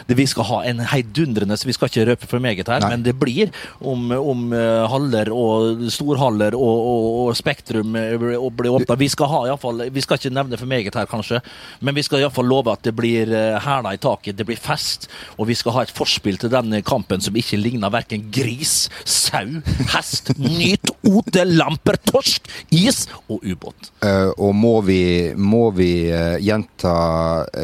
Det, 0.07 0.18
vi 0.18 0.25
skal 0.30 0.47
ha 0.50 0.59
en 0.69 0.81
heidundrende 0.91 1.57
Vi 1.68 1.75
skal 1.75 1.89
ikke 1.89 2.06
røpe 2.12 2.30
for 2.30 2.44
meget 2.44 2.69
her, 2.69 2.83
Nei. 2.83 2.89
men 2.94 3.06
det 3.06 3.15
blir 3.19 3.51
om, 3.80 4.12
om 4.15 4.53
eh, 4.56 4.83
haller 4.91 5.31
og 5.33 5.83
storhaller 5.94 6.57
og, 6.57 6.88
og, 6.93 7.07
og 7.24 7.38
Spektrum 7.38 7.96
eh, 8.00 8.15
blir 8.19 8.50
blir 8.53 8.75
åpna. 8.77 8.98
Vi 9.00 9.10
skal 9.12 9.31
ha 9.31 9.41
i 9.48 9.51
alle 9.53 9.62
fall, 9.62 9.84
Vi 9.93 10.03
skal 10.03 10.19
ikke 10.19 10.34
nevne 10.34 10.60
for 10.60 10.69
meget 10.69 10.96
her, 10.96 11.10
kanskje, 11.10 11.41
men 11.81 11.96
vi 11.96 12.03
skal 12.05 12.24
iallfall 12.24 12.48
love 12.48 12.74
at 12.74 12.84
det 12.86 12.93
blir 12.96 13.31
hæla 13.63 13.93
i 13.96 14.01
taket, 14.01 14.38
det 14.38 14.46
blir 14.48 14.60
fest, 14.60 15.10
og 15.38 15.48
vi 15.50 15.57
skal 15.57 15.77
ha 15.77 15.84
et 15.86 15.93
forspill 15.93 16.38
til 16.41 16.51
denne 16.53 16.81
kampen 16.86 17.22
som 17.24 17.36
ikke 17.38 17.60
ligner 17.60 17.91
verken 17.93 18.27
gris, 18.34 18.88
sau, 19.05 19.62
hest, 19.93 20.34
nyt, 20.39 20.93
ote, 21.10 21.46
lamper, 21.48 21.98
torsk, 22.10 22.50
is 22.74 23.05
og 23.27 23.43
ubåt. 23.43 23.91
Uh, 24.03 24.31
og 24.38 24.53
må 24.55 24.75
vi, 24.88 25.00
må 25.36 25.70
vi 25.77 25.92
uh, 26.12 26.36
gjenta 26.42 26.96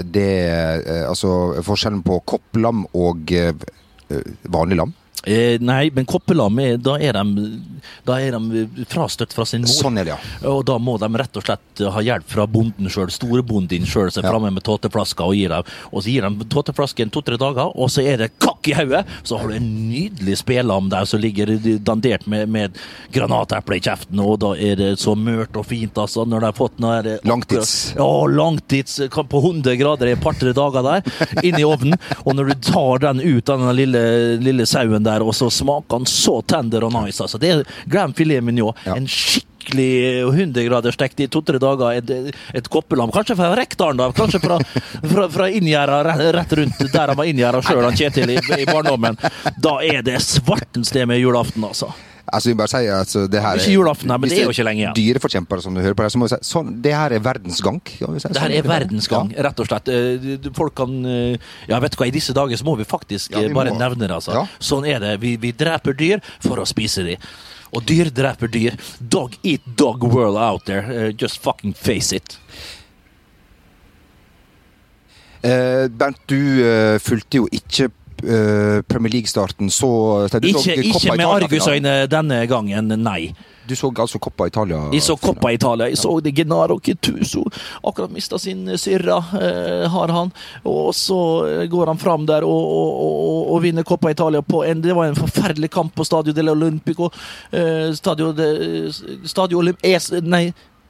det 0.03 0.33
uh, 0.85 1.03
Altså 1.09 1.61
forskjellen 1.65 2.01
på 2.05 2.19
kopplam 2.27 2.85
og 2.97 3.31
eh, 3.35 3.53
vanlig 4.49 4.79
lam? 4.79 4.93
Eh, 5.27 5.57
nei, 5.59 5.89
men 5.93 6.05
koppelam, 6.07 6.55
da 6.79 6.93
er 7.03 7.17
de, 7.17 7.47
da 8.07 8.15
er 8.23 8.37
de 8.37 8.63
frastøtt 8.87 9.33
fra 9.35 9.43
sin 9.45 9.65
mor. 9.65 9.73
Sånn 9.73 9.99
er 9.99 10.07
det, 10.07 10.13
ja. 10.15 10.49
Og 10.49 10.61
da 10.65 10.77
må 10.79 10.95
de 11.01 11.09
rett 11.19 11.35
og 11.39 11.43
slett 11.43 11.81
ha 11.91 12.03
hjelp 12.05 12.23
fra 12.31 12.45
bonden 12.47 12.87
sjøl, 12.91 13.11
storebonden 13.11 13.83
sjøl, 13.89 14.11
som 14.11 14.23
er 14.23 14.29
Ja. 14.29 14.31
framme 14.31 14.51
med 14.55 14.63
tåteflasker 14.63 15.25
og 15.27 15.35
gir 15.35 15.49
dem. 15.49 15.63
Og 15.91 16.03
så 16.03 16.13
gir 16.13 16.21
de 16.29 16.45
tåteflasken 16.45 17.11
to-tre 17.11 17.37
dager, 17.37 17.71
og 17.75 17.89
så 17.91 18.05
er 18.07 18.17
det 18.23 18.29
kakk 18.39 18.69
i 18.71 18.73
hodet! 18.77 19.05
Så 19.23 19.37
har 19.39 19.47
du 19.49 19.55
en 19.55 19.89
nydelig 19.89 20.37
spelam 20.37 20.87
der 20.89 21.03
som 21.05 21.19
ligger 21.19 21.51
dandert 21.83 22.25
med, 22.27 22.47
med 22.49 22.77
granateple 23.11 23.75
i 23.75 23.83
kjeften, 23.83 24.19
og 24.23 24.39
da 24.39 24.53
er 24.55 24.75
det 24.79 24.89
så 24.99 25.15
mørt 25.19 25.55
og 25.59 25.65
fint, 25.67 25.93
altså, 25.99 26.25
når 26.27 26.39
de 26.39 26.45
har 26.45 26.53
fått 26.53 26.79
noe 26.79 27.01
det 27.03 27.17
Langtids. 27.27 27.93
Ja, 27.97 28.07
langtids 28.27 28.99
på 29.09 29.41
100 29.43 29.75
grader 29.79 30.07
i 30.07 30.11
et 30.15 30.21
par-tre 30.23 30.53
dager 30.55 30.83
der, 30.85 31.03
inn 31.43 31.59
i 31.59 31.65
ovnen. 31.67 31.97
Og 32.23 32.35
når 32.37 32.53
du 32.53 32.55
tar 32.71 32.99
den 32.99 33.19
ut 33.19 33.49
av 33.49 33.59
den 33.65 33.75
lille, 33.75 34.03
lille 34.39 34.65
sauen 34.69 35.03
der, 35.03 35.08
og 35.25 35.35
så 35.35 35.49
smaker 35.53 35.99
den 35.99 36.09
så 36.09 36.39
tender 36.41 36.85
og 36.87 36.93
nice, 36.95 37.21
altså. 37.23 37.39
Det 37.41 37.53
er 37.53 37.63
glem 37.89 38.13
filet 38.17 38.43
mignon. 38.45 38.75
Ja. 38.85 38.95
En 38.95 39.07
skikkelig 39.09 39.89
100 40.29 40.65
grader 40.67 40.95
stekt 40.95 41.19
i 41.19 41.27
to-tre 41.31 41.59
dager. 41.61 41.99
Et, 41.99 42.35
et 42.55 42.69
koppelam. 42.71 43.11
Kanskje 43.13 43.37
fra 43.39 43.51
Rekdalen, 43.57 44.01
da. 44.01 44.11
Kanskje 44.15 44.41
fra, 44.43 44.59
fra, 45.13 45.29
fra 45.33 45.49
inngjerda 45.49 46.03
rett 46.37 46.53
rundt 46.61 46.85
der 46.93 47.13
han 47.13 47.19
var 47.19 47.31
inngjerda 47.31 47.63
sjøl, 47.65 47.89
Kjetil, 47.95 48.35
i, 48.35 48.39
i 48.59 48.69
barndommen. 48.69 49.17
Da 49.57 49.79
er 49.85 50.05
det 50.05 50.19
svartens 50.25 50.93
det 50.95 51.05
med 51.09 51.21
julaften, 51.21 51.65
altså. 51.65 51.91
Altså, 52.31 52.49
vi 52.51 52.55
bare 52.59 52.71
sier 52.71 52.93
altså, 52.95 53.23
det 53.31 53.41
her 53.43 53.59
Ikke 53.61 53.73
julaften, 53.73 54.11
men 54.13 54.29
det 54.29 54.37
er 54.39 54.47
jo 54.47 54.53
ikke 54.53 54.65
lenge 54.67 54.83
igjen. 54.83 54.95
Dyreforkjempere 54.97 55.63
som 55.65 55.75
du 55.77 55.81
hører 55.81 55.97
på 55.97 56.05
det, 56.05 56.11
så 56.13 56.21
må 56.21 56.27
vi 56.29 56.33
si 56.35 56.39
sånn, 56.49 56.71
det 56.85 56.93
her 56.95 57.15
er 57.17 57.23
verdensgang. 57.25 57.79
gang. 57.83 58.13
vi 58.15 58.21
si. 58.23 58.27
Det 58.29 58.35
Sånn 58.37 58.43
her 58.45 58.55
er 58.55 58.61
gang, 58.61 58.71
verdensgang, 58.73 59.33
rett 59.49 59.59
og 59.63 59.69
slett. 59.69 59.91
Eh, 59.93 60.49
Folk 60.55 60.75
kan 60.79 60.97
eh, 61.05 61.37
Ja, 61.69 61.79
vet 61.83 61.95
du 61.95 62.01
hva, 62.01 62.07
i 62.09 62.15
disse 62.15 62.35
dager 62.37 62.57
så 62.59 62.67
må 62.67 62.75
vi 62.79 62.87
faktisk 62.87 63.31
Ja, 63.33 63.43
vi 63.43 63.51
eh, 63.51 63.55
bare 63.57 63.73
må. 63.73 63.79
nevne 63.81 64.07
det, 64.07 64.13
altså. 64.15 64.35
Ja. 64.37 64.45
Sånn 64.59 64.85
er 64.89 64.99
det. 65.03 65.15
Vi, 65.23 65.35
vi 65.41 65.51
dreper 65.51 65.93
dyr 65.97 66.21
for 66.45 66.61
å 66.61 66.67
spise 66.69 67.03
dem. 67.07 67.29
Og 67.75 67.85
dyr 67.85 68.09
dreper 68.09 68.49
dyr. 68.49 68.77
Dog 68.99 69.35
eat 69.43 69.61
dog 69.77 70.03
world 70.03 70.37
out 70.37 70.65
there. 70.65 71.11
Just 71.13 71.41
fucking 71.43 71.73
face 71.77 72.15
it. 72.15 72.39
Eh, 75.41 75.87
Bernt, 75.87 76.19
du 76.27 76.39
eh, 76.65 76.97
fulgte 76.99 77.39
jo 77.39 77.45
ikke 77.55 77.87
Premier 78.19 79.13
League-starten 79.13 79.69
så 79.71 80.27
så 80.29 80.39
du 80.39 80.47
Ikke, 80.47 80.75
ikke 80.75 81.15
med 81.17 81.25
argusøyne 81.27 81.95
denne 82.11 82.43
gangen, 82.47 82.93
nei. 82.99 83.33
Du 83.69 83.75
så 83.75 83.91
altså 83.95 84.19
Coppa 84.19 84.47
Italia? 84.47 84.79
Jeg 84.93 85.03
så 85.05 85.15
Coppa 85.17 85.51
Italia, 85.53 85.87
jeg 85.91 85.97
så 86.01 86.15
det 86.25 86.31
Genaro 86.33 86.79
Kituso. 86.79 87.43
Akkurat 87.83 88.11
mista 88.11 88.39
sin 88.39 88.65
Syrra, 88.77 89.17
eh, 89.37 89.85
har 89.93 90.09
han. 90.09 90.31
Og 90.65 90.95
så 90.95 91.19
eh, 91.45 91.65
går 91.69 91.91
han 91.93 92.01
fram 92.01 92.25
der 92.25 92.47
og, 92.47 92.63
og, 92.79 93.03
og, 93.03 93.51
og 93.53 93.61
vinner 93.61 93.85
Coppa 93.85 94.09
Italia 94.09 94.41
på 94.41 94.63
en 94.65 94.81
Det 94.81 94.95
var 94.95 95.11
en 95.11 95.19
forferdelig 95.19 95.69
kamp 95.69 95.93
på 95.95 96.03
Stadio 96.03 96.33
dell'Olimpico. 96.33 97.11
Eh, 97.51 97.93
Stadio 97.93 98.31
de, 98.33 98.49
Stadio 99.25 99.61
Olymp... 99.61 99.85
Es, 99.85 100.11
nei. 100.11 100.47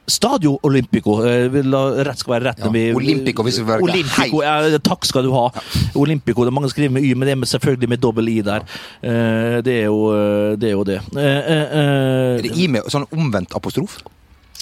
Stadio 0.08 0.58
Olympico. 0.62 1.20
eh, 1.24 1.48
vil 1.48 1.70
rett 2.04 2.18
skal 2.18 2.34
være 2.40 2.44
rett. 2.50 2.58
Ja, 2.64 2.70
vi- 2.70 2.92
Olympico, 2.94 3.42
hvis 3.42 3.58
vi 3.58 3.64
velger 3.64 3.82
Olympico, 3.82 4.42
ja, 4.42 4.78
Takk 4.78 5.04
skal 5.04 5.22
du 5.22 5.32
ha. 5.32 5.50
Olympico. 5.94 6.42
Det 6.44 6.48
er 6.48 6.56
mange 6.60 6.68
skriver 6.70 6.90
med 6.90 7.02
Y, 7.04 7.14
men 7.14 7.26
det 7.28 7.36
er 7.38 7.58
selvfølgelig 7.58 7.88
med 7.88 8.00
dobbel 8.00 8.28
I 8.28 8.40
der. 8.42 8.60
Eh, 9.02 9.60
det 9.62 9.74
er 9.82 9.84
jo 9.86 10.00
eh, 10.12 10.56
det. 10.56 10.68
Er 10.68 10.72
jo 10.72 10.84
det. 10.84 11.00
Eh, 11.16 11.22
eh, 11.22 11.62
eh, 11.62 12.38
Er 12.38 12.42
det 12.42 12.56
i 12.56 12.66
med 12.66 12.82
sånn 12.90 13.06
omvendt 13.12 13.54
apostrof? 13.54 14.00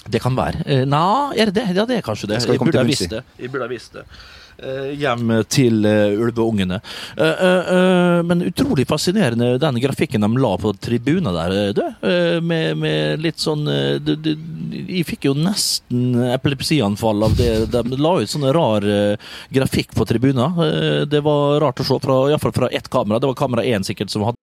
det 0.08 0.22
kan 0.22 0.34
være. 0.34 0.62
Eh, 0.66 0.84
Nei, 0.88 1.34
er 1.36 1.46
det 1.50 1.54
det? 1.54 1.66
Ja, 1.76 1.84
det 1.84 1.98
er 1.98 2.02
kanskje 2.02 2.28
det. 2.28 2.38
Jeg, 2.40 2.48
Jeg 2.56 2.58
burde 2.60 2.78
ha 2.78 2.84
visst 2.84 3.10
det. 3.10 3.22
Jeg 3.38 3.50
burde 3.52 3.62
ha 3.66 3.68
visst 3.68 3.92
det. 3.92 4.04
Eh, 4.58 4.94
hjem 4.98 5.28
til 5.46 5.86
uh, 5.86 6.18
ulveungene. 6.18 6.80
Eh, 7.14 7.42
eh, 7.46 7.68
eh, 7.74 8.22
men 8.26 8.42
utrolig 8.42 8.88
fascinerende 8.90 9.52
den 9.62 9.78
grafikken 9.78 10.26
de 10.26 10.30
la 10.34 10.50
på 10.58 10.72
tribunen 10.82 11.30
der, 11.30 11.54
eh, 11.54 11.68
du. 11.76 11.84
Eh, 12.02 12.40
med, 12.42 12.74
med 12.82 13.22
litt 13.22 13.38
sånn 13.38 13.62
eh, 13.70 14.00
du, 14.02 14.16
du, 14.18 14.32
Jeg 14.88 15.06
fikk 15.06 15.28
jo 15.28 15.36
nesten 15.38 16.18
epilepsianfall 16.32 17.22
av 17.28 17.38
det. 17.38 17.52
De 17.70 18.02
la 18.02 18.16
ut 18.18 18.34
sånn 18.34 18.48
rar 18.54 18.82
eh, 18.82 19.30
grafikk 19.54 19.94
på 19.94 20.08
tribunen. 20.10 20.58
Eh, 20.66 21.06
det 21.06 21.22
var 21.22 21.60
rart 21.62 21.84
å 21.84 21.86
se, 21.86 22.02
iallfall 22.02 22.56
fra 22.58 22.74
ett 22.74 22.90
kamera. 22.90 23.22
Det 23.22 23.30
var 23.30 23.38
kamera 23.38 23.66
én 23.66 23.86
sikkert 23.86 24.10
som 24.10 24.26
hadde 24.26 24.42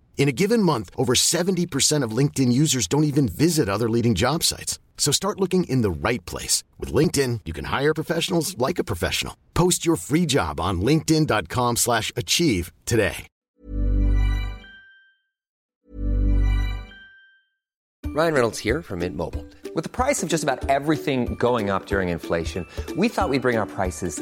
In 0.17 0.29
a 0.29 0.31
given 0.31 0.61
month, 0.61 0.91
over 0.95 1.13
70% 1.15 2.03
of 2.05 2.15
LinkedIn 2.15 2.53
users 2.53 2.87
don't 2.87 3.05
even 3.05 3.27
visit 3.27 3.67
other 3.67 3.89
leading 3.89 4.13
job 4.13 4.43
sites. 4.43 4.79
So 4.97 5.11
start 5.11 5.39
looking 5.39 5.63
in 5.63 5.81
the 5.81 5.89
right 5.89 6.23
place. 6.25 6.63
With 6.79 6.93
LinkedIn, 6.93 7.41
you 7.45 7.53
can 7.53 7.65
hire 7.65 7.93
professionals 7.95 8.55
like 8.59 8.77
a 8.77 8.83
professional. 8.83 9.35
Post 9.55 9.83
your 9.83 9.95
free 9.95 10.27
job 10.27 10.59
on 10.59 10.79
linkedin.com 10.81 11.77
slash 11.77 12.11
achieve 12.15 12.71
today. 12.85 13.27
Ryan 18.13 18.33
Reynolds 18.33 18.59
here 18.59 18.81
from 18.81 18.99
Mint 18.99 19.15
Mobile. 19.15 19.45
With 19.73 19.85
the 19.85 19.89
price 19.89 20.21
of 20.21 20.27
just 20.27 20.43
about 20.43 20.69
everything 20.69 21.35
going 21.35 21.69
up 21.69 21.85
during 21.85 22.09
inflation, 22.09 22.67
we 22.97 23.07
thought 23.07 23.29
we'd 23.29 23.41
bring 23.41 23.57
our 23.57 23.65
prices 23.65 24.21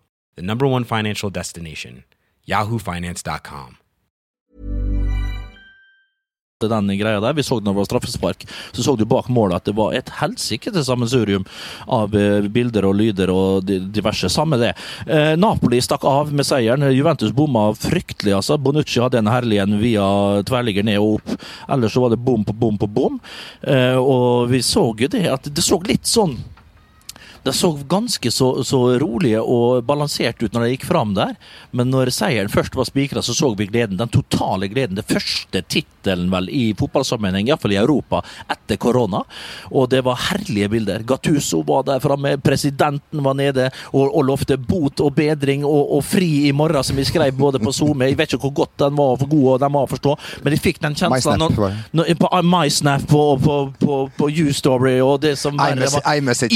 the 0.41 0.47
number 0.47 0.65
one 0.65 0.83
financial 0.83 1.29
destination, 1.29 2.03
yahoofinance.com. 2.47 3.77
denne 6.61 6.93
greia 6.93 7.17
der. 7.17 7.33
Vi 7.33 7.41
så 7.41 7.55
det 7.57 7.65
når 7.65 7.73
det 7.73 7.79
var 7.79 7.87
straffespark. 7.87 8.43
Så 8.71 8.83
så 8.85 8.93
du 8.93 9.01
bak 9.09 9.31
målet 9.33 9.55
at 9.55 9.65
det 9.65 9.73
var 9.73 9.95
et 9.97 10.11
helsikete 10.19 10.83
sammensurium 10.85 11.41
av 11.89 12.13
eh, 12.13 12.45
bilder 12.53 12.85
og 12.85 12.99
lyder 12.99 13.33
og 13.33 13.65
diverse. 13.65 14.29
Samme 14.29 14.59
det. 14.61 14.75
Eh, 15.07 15.33
Napoli 15.41 15.81
stakk 15.81 16.05
av 16.05 16.29
med 16.29 16.45
seieren. 16.45 16.85
Juventus 16.93 17.33
bomma 17.33 17.71
fryktelig, 17.73 18.35
altså. 18.37 18.59
Bonucci 18.61 19.01
hadde 19.01 19.23
en 19.23 19.33
herlig 19.33 19.57
en 19.63 19.79
via 19.81 20.05
tverrligger 20.45 20.85
ned 20.85 21.01
og 21.01 21.17
opp. 21.17 21.35
Ellers 21.65 21.97
så 21.97 22.05
var 22.05 22.13
det 22.13 22.21
bom 22.21 22.45
på 22.45 22.53
bom 22.53 22.77
på 22.77 22.85
bom. 22.85 23.17
Eh, 23.65 23.97
og 23.97 24.53
vi 24.53 24.61
så 24.61 24.91
jo 24.93 25.09
det 25.17 25.25
at 25.33 25.49
det 25.49 25.65
så 25.65 25.81
litt 25.81 26.05
sånn 26.05 26.37
det 27.43 27.53
så 27.57 27.71
ganske 27.89 28.31
så, 28.31 28.63
så 28.63 28.79
rolig 29.01 29.33
og 29.41 29.83
balansert 29.87 30.43
ut 30.43 30.53
når 30.53 30.65
de 30.65 30.73
gikk 30.75 30.85
fram 30.85 31.15
der, 31.17 31.33
men 31.71 31.89
når 31.89 32.11
seieren 32.13 32.51
først 32.53 32.75
var 32.77 32.85
spikra, 32.85 33.23
så 33.25 33.33
så 33.33 33.49
vi 33.57 33.65
gleden. 33.65 33.97
Den 33.97 34.11
totale 34.13 34.69
gleden. 34.69 34.95
Det 34.99 35.07
første 35.09 35.63
tittelen 35.65 36.29
vel 36.31 36.49
i 36.53 36.71
fotballsammenheng, 36.77 37.49
iallfall 37.49 37.73
i 37.73 37.79
Europa, 37.81 38.21
etter 38.51 38.77
korona. 38.81 39.23
Og 39.71 39.89
det 39.89 40.03
var 40.05 40.19
herlige 40.29 40.69
bilder. 40.69 41.05
Gattuso 41.07 41.63
var 41.67 41.85
der 41.87 42.03
framme, 42.03 42.35
presidenten 42.41 43.23
var 43.25 43.37
nede 43.37 43.69
og, 43.91 44.05
og 44.05 44.25
lovte 44.29 44.57
bot 44.57 45.01
og 45.01 45.15
bedring 45.17 45.65
og, 45.65 45.95
og 45.97 46.05
fri 46.05 46.29
i 46.47 46.53
morgen, 46.55 46.83
som 46.85 46.99
vi 46.99 47.07
skrev 47.09 47.33
både 47.37 47.61
på 47.61 47.73
SoMe. 47.73 48.11
Jeg 48.11 48.19
vet 48.19 48.35
ikke 48.35 48.45
hvor 48.45 48.55
godt 48.63 48.77
den 48.85 48.97
var 48.99 49.17
for 49.17 49.31
god 49.33 49.47
og 49.55 49.59
den 49.65 49.75
var 49.75 49.87
å 49.87 49.91
forstå, 49.91 50.15
men 50.45 50.55
jeg 50.55 50.63
fikk 50.67 50.81
den 50.85 50.97
kjenslen 50.97 51.41
MySnap, 51.41 51.57
var 51.57 52.13
på 52.21 52.43
MySnap 52.45 53.17
og 53.17 53.43
på, 53.43 53.57
på, 53.81 53.99
på 54.17 54.29
U-Story 54.45 54.97
og 55.01 55.21
det 55.25 55.35
som 55.41 55.57
iMessage- 55.57 56.05
iMessage 56.17 56.55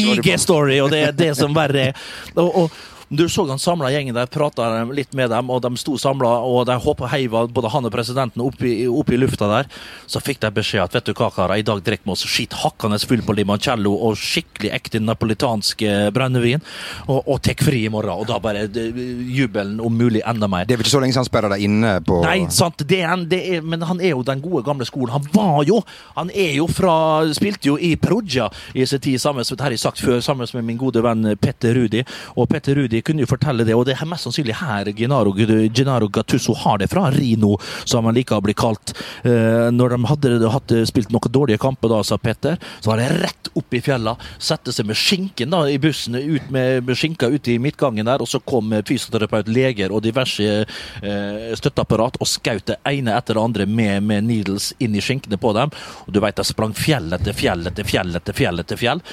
og 0.83 0.91
det 0.93 1.01
er 1.07 1.15
det 1.15 1.31
som 1.37 1.55
verre 1.55 1.89
er. 1.89 2.03
Og, 2.35 2.49
og, 2.63 2.83
Du 3.09 3.29
så 3.29 3.45
han 3.49 3.59
samla 3.61 3.91
gjengen 3.93 4.15
der, 4.17 4.25
prata 4.31 4.83
litt 4.89 5.13
med 5.13 5.29
dem, 5.29 5.49
og 5.53 5.61
de 5.61 5.71
sto 5.77 5.97
samla, 6.01 6.31
og 6.45 6.65
de 6.69 6.77
hoppa 6.81 7.09
heiva 7.11 7.45
både 7.47 7.69
han 7.73 7.85
og 7.85 7.93
presidenten 7.93 8.41
opp 8.41 8.63
i, 8.65 8.87
opp 8.89 9.11
i 9.13 9.19
lufta 9.19 9.49
der. 9.49 9.69
Så 10.09 10.21
fikk 10.23 10.41
de 10.41 10.51
beskjed 10.55 10.83
at 10.85 10.95
vet 10.97 11.09
du 11.09 11.13
hva, 11.13 11.29
karer, 11.33 11.61
i 11.61 11.65
dag 11.65 11.83
drikker 11.85 12.09
vi 12.09 12.15
oss 12.15 12.25
skitt 12.29 12.55
hakkende 12.63 12.99
full 13.05 13.21
på 13.25 13.35
limoncello 13.37 13.93
og 14.07 14.17
skikkelig 14.19 14.71
ekte 14.75 15.01
napolitansk 15.03 15.85
eh, 15.85 16.07
brennevin, 16.15 16.63
og, 17.05 17.21
og 17.21 17.41
tar 17.45 17.61
fri 17.61 17.83
i 17.85 17.91
morgen. 17.93 18.15
Og 18.15 18.27
da 18.29 18.39
bare 18.41 18.65
det, 18.71 18.87
jubelen 19.35 19.77
om 19.83 19.93
mulig 19.95 20.23
enda 20.25 20.49
mer. 20.51 20.65
Det 20.65 20.75
er 20.75 20.81
vel 20.81 20.87
ikke 20.87 20.95
så 20.95 21.03
lenge 21.03 21.15
siden 21.15 21.25
han 21.25 21.29
sperra 21.29 21.51
deg 21.53 21.65
inne 21.67 21.93
på 22.05 22.19
Nei, 22.25 22.39
sant, 22.53 22.81
det 22.89 23.01
er, 23.05 23.13
det 23.29 23.41
er, 23.55 23.63
men 23.65 23.85
han 23.85 24.01
er 24.01 24.15
jo 24.15 24.25
den 24.25 24.41
gode 24.43 24.65
gamle 24.65 24.87
skolen. 24.87 25.13
Han 25.15 25.29
var 25.35 25.63
jo 25.67 25.81
Han 26.15 26.31
er 26.33 26.55
jo 26.57 26.67
fra 26.71 26.95
Spilte 27.35 27.69
jo 27.69 27.75
i 27.81 27.95
Perugia 27.99 28.47
i 28.73 28.85
sin 28.87 29.01
tid, 29.03 29.19
sammen, 29.21 29.45
som 29.45 29.57
det 29.57 29.65
har 29.65 29.73
jeg 29.73 29.83
sagt 29.83 30.01
før, 30.01 30.19
sammen 30.23 30.49
med 30.57 30.65
min 30.67 30.79
gode 30.79 31.03
venn 31.05 31.35
Petter 31.41 31.75
Rudi. 31.77 32.03
Og 32.35 32.49
Petter 32.49 32.77
Rudi 32.77 33.01
kunne 33.05 33.23
jo 33.23 33.29
fortelle 33.29 33.65
det, 33.67 33.75
og 33.77 33.85
det 33.87 33.95
er 33.95 34.09
mest 34.09 34.27
sannsynlig 34.27 34.57
her 34.59 34.89
Gennaro, 34.97 35.33
Gennaro 35.35 36.09
Gattuso 36.11 36.55
har 36.65 36.81
det 36.81 36.89
fra. 36.91 37.07
Rino, 37.13 37.55
som 37.85 38.07
han 38.07 38.15
liker 38.17 38.39
å 38.39 38.45
bli 38.45 38.55
kalt. 38.57 38.95
Eh, 39.23 39.69
når 39.73 39.95
de 39.95 39.99
hadde, 40.09 40.33
hadde 40.51 40.81
spilt 40.89 41.13
noen 41.13 41.33
dårlige 41.33 41.61
kamper, 41.61 41.91
da, 41.91 42.01
sa 42.05 42.17
Petter, 42.21 42.57
så 42.79 42.91
var 42.91 43.01
det 43.01 43.09
rett 43.21 43.51
opp 43.55 43.77
i 43.77 43.81
fjella. 43.83 44.15
Sette 44.41 44.73
seg 44.75 44.89
med 44.89 44.99
skinken 44.99 45.53
da, 45.53 45.63
i 45.69 45.79
bussen, 45.81 46.17
ut 46.17 46.49
med, 46.53 46.83
med 46.87 46.99
skinka 46.99 47.29
ute 47.31 47.55
i 47.55 47.59
midtgangen 47.61 48.07
der, 48.09 48.23
og 48.23 48.29
så 48.29 48.41
kom 48.43 48.73
fysioterapeut, 48.87 49.51
leger 49.51 49.93
og 49.93 50.03
diverse 50.05 50.65
eh, 50.65 51.55
støtteapparat 51.55 52.19
og 52.19 52.29
skjøt 52.29 52.71
det 52.71 52.79
ene 52.89 53.15
etter 53.15 53.37
det 53.37 53.45
andre 53.45 53.69
med, 53.69 54.03
med 54.05 54.27
needles 54.27 54.71
inn 54.83 54.95
i 54.97 55.03
skinkene 55.03 55.39
på 55.41 55.53
dem. 55.57 55.73
Og 56.05 56.13
du 56.13 56.21
veit, 56.23 56.37
de 56.37 56.47
sprang 56.47 56.75
fjell 56.75 57.13
etter 57.15 57.35
fjell 57.35 57.65
etter 57.69 57.87
fjell 57.87 58.15
etter 58.19 58.37
fjell 58.37 58.63
etter 58.63 58.79
fjell. 58.79 59.03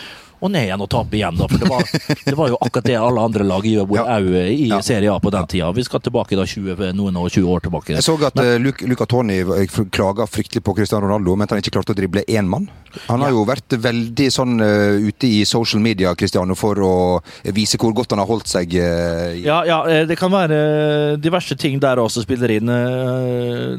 Og 0.43 0.51
ned 0.51 0.67
igjen 0.67 0.83
og 0.83 0.89
tape 0.91 1.15
igjen, 1.15 1.37
da. 1.39 1.47
For 1.47 1.63
det 1.63 1.69
var, 1.71 1.85
det 2.27 2.35
var 2.39 2.49
jo 2.51 2.57
akkurat 2.67 2.87
det 2.91 2.97
alle 2.99 3.23
andre 3.29 3.45
lag 3.47 3.63
gjør 3.69 3.93
Ja. 3.95 4.05
òg 4.19 4.29
i 4.51 4.69
Ja. 4.73 4.81
Serie 4.83 5.13
A 5.13 5.19
på 5.23 5.31
den 5.31 5.47
tida. 5.47 5.71
Vi 5.77 5.85
skal 5.87 6.01
tilbake 6.03 6.35
da 6.39 6.43
20, 6.45 6.93
noen 6.99 7.17
og 7.21 7.31
20 7.31 7.47
år 7.55 7.63
tilbake. 7.63 7.95
Jeg 7.95 8.03
så 8.03 8.17
at 8.27 8.39
uh, 8.43 8.57
Luca 8.59 9.07
Toni 9.07 9.41
klaga 9.95 10.27
fryktelig 10.27 10.65
på 10.67 10.75
Cristiano 10.75 11.07
Ronaldo, 11.07 11.37
men 11.37 11.47
at 11.47 11.55
han 11.55 11.63
ikke 11.63 11.77
klarte 11.79 11.95
å 11.95 11.99
drible 11.99 12.25
én 12.27 12.49
mann. 12.51 12.67
Han 13.07 13.23
har 13.25 13.31
jo 13.33 13.45
vært 13.49 13.73
veldig 13.81 14.27
sånn 14.35 14.59
uh, 14.61 14.99
ute 15.01 15.31
i 15.31 15.45
social 15.49 15.81
media 15.85 16.11
Cristiano, 16.19 16.57
for 16.59 16.77
å 16.83 16.93
vise 17.55 17.79
hvor 17.81 17.95
godt 17.97 18.11
han 18.17 18.21
har 18.25 18.29
holdt 18.29 18.51
seg. 18.51 18.75
Uh, 18.75 19.39
Ja, 19.43 19.63
ja, 19.65 19.79
eh, 19.89 20.03
det 20.11 20.19
kan 20.19 20.31
være 20.35 20.59
eh, 20.59 21.17
diverse 21.23 21.55
ting 21.57 21.79
der 21.81 22.03
også 22.03 22.23
spiller 22.27 22.51
inn. 22.59 22.69
Uh, 22.69 23.79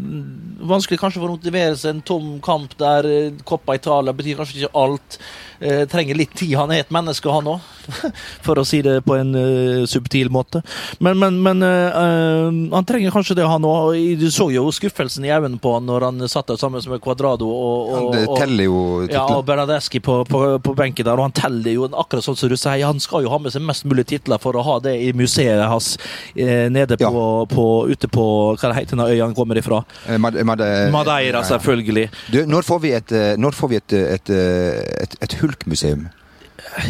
Vanskelig 0.63 0.99
kanskje 1.01 1.19
for 1.19 1.27
å 1.27 1.35
motivere 1.35 1.75
seg 1.75 1.97
en 1.97 2.03
tom 2.07 2.27
kamp 2.43 2.71
der 2.79 3.07
eh, 3.09 3.31
Coppa 3.47 3.75
Italia 3.75 4.13
betyr 4.15 4.37
kanskje 4.39 4.61
ikke 4.63 4.77
alt. 4.79 5.17
Eh, 5.63 5.83
Trenger 5.87 6.17
litt 6.19 6.33
tid. 6.35 6.55
Han 6.59 6.71
er 6.75 6.81
et 6.83 6.89
menneske, 6.91 7.29
han 7.31 7.47
òg, 7.47 7.61
for 8.45 8.59
å 8.59 8.63
si 8.67 8.81
det 8.83 8.97
på 9.05 9.15
en 9.15 9.29
uh, 9.35 9.85
subtil 9.87 10.27
måte. 10.33 10.59
Men, 11.03 11.15
men, 11.21 11.37
men 11.43 11.63
uh, 11.63 12.49
han 12.73 12.87
trenger 12.87 13.13
kanskje 13.15 13.37
det, 13.39 13.45
han 13.47 13.63
òg. 13.67 13.95
Du 14.19 14.25
så 14.33 14.49
jo 14.51 14.65
skuffelsen 14.75 15.23
i 15.27 15.31
øynene 15.31 15.59
på 15.63 15.75
han 15.77 15.87
når 15.87 16.07
han 16.09 16.25
satt 16.31 16.51
der 16.51 16.59
sammen 16.59 16.83
med 16.91 17.01
Cuadrado 17.03 17.47
og, 17.47 17.93
og, 17.93 18.17
og, 18.27 18.33
og 18.33 19.07
ja, 19.11 19.23
og. 19.37 19.43
Bernadeschi 19.47 20.01
på, 20.03 20.19
på, 20.27 20.41
på 20.63 20.75
benken 20.77 21.07
der, 21.07 21.15
og 21.19 21.27
han 21.29 21.35
teller 21.37 21.75
jo 21.77 21.87
akkurat 21.91 22.25
sånn 22.27 22.37
som 22.39 22.51
du 22.51 22.57
sier. 22.59 22.83
Han 22.87 22.99
skal 23.03 23.23
jo 23.25 23.31
ha 23.31 23.39
med 23.43 23.53
seg 23.55 23.63
mest 23.67 23.87
mulig 23.87 24.05
titler 24.11 24.41
for 24.43 24.57
å 24.59 24.63
ha 24.67 24.77
det 24.83 24.95
i 25.05 25.11
museet 25.15 25.63
hans 25.69 25.93
eh, 26.35 26.67
nede 26.73 26.97
på, 26.99 27.07
Ja. 27.07 27.45
på, 27.55 27.67
ute 27.91 28.07
på 28.11 28.25
Hva 28.59 28.69
det 28.71 28.77
heter 28.81 28.97
den 28.97 29.05
øya 29.07 29.27
han 29.29 29.35
kommer 29.37 29.59
ifra? 29.59 29.83
Eh, 30.07 30.19
Mad- 30.21 30.39
Mad- 30.47 30.63
Madeira, 30.93 31.43
selvfølgelig. 31.47 32.09
Du, 32.33 32.41
når 32.49 32.67
får 32.67 32.83
vi 32.83 32.93
et, 32.97 33.15
når 33.39 33.55
får 33.57 33.71
vi 33.73 33.79
et, 33.81 33.93
et, 34.17 34.33
et, 34.33 34.99
et, 35.07 35.17
et 35.27 35.37
hulkmuseum? 35.53 36.09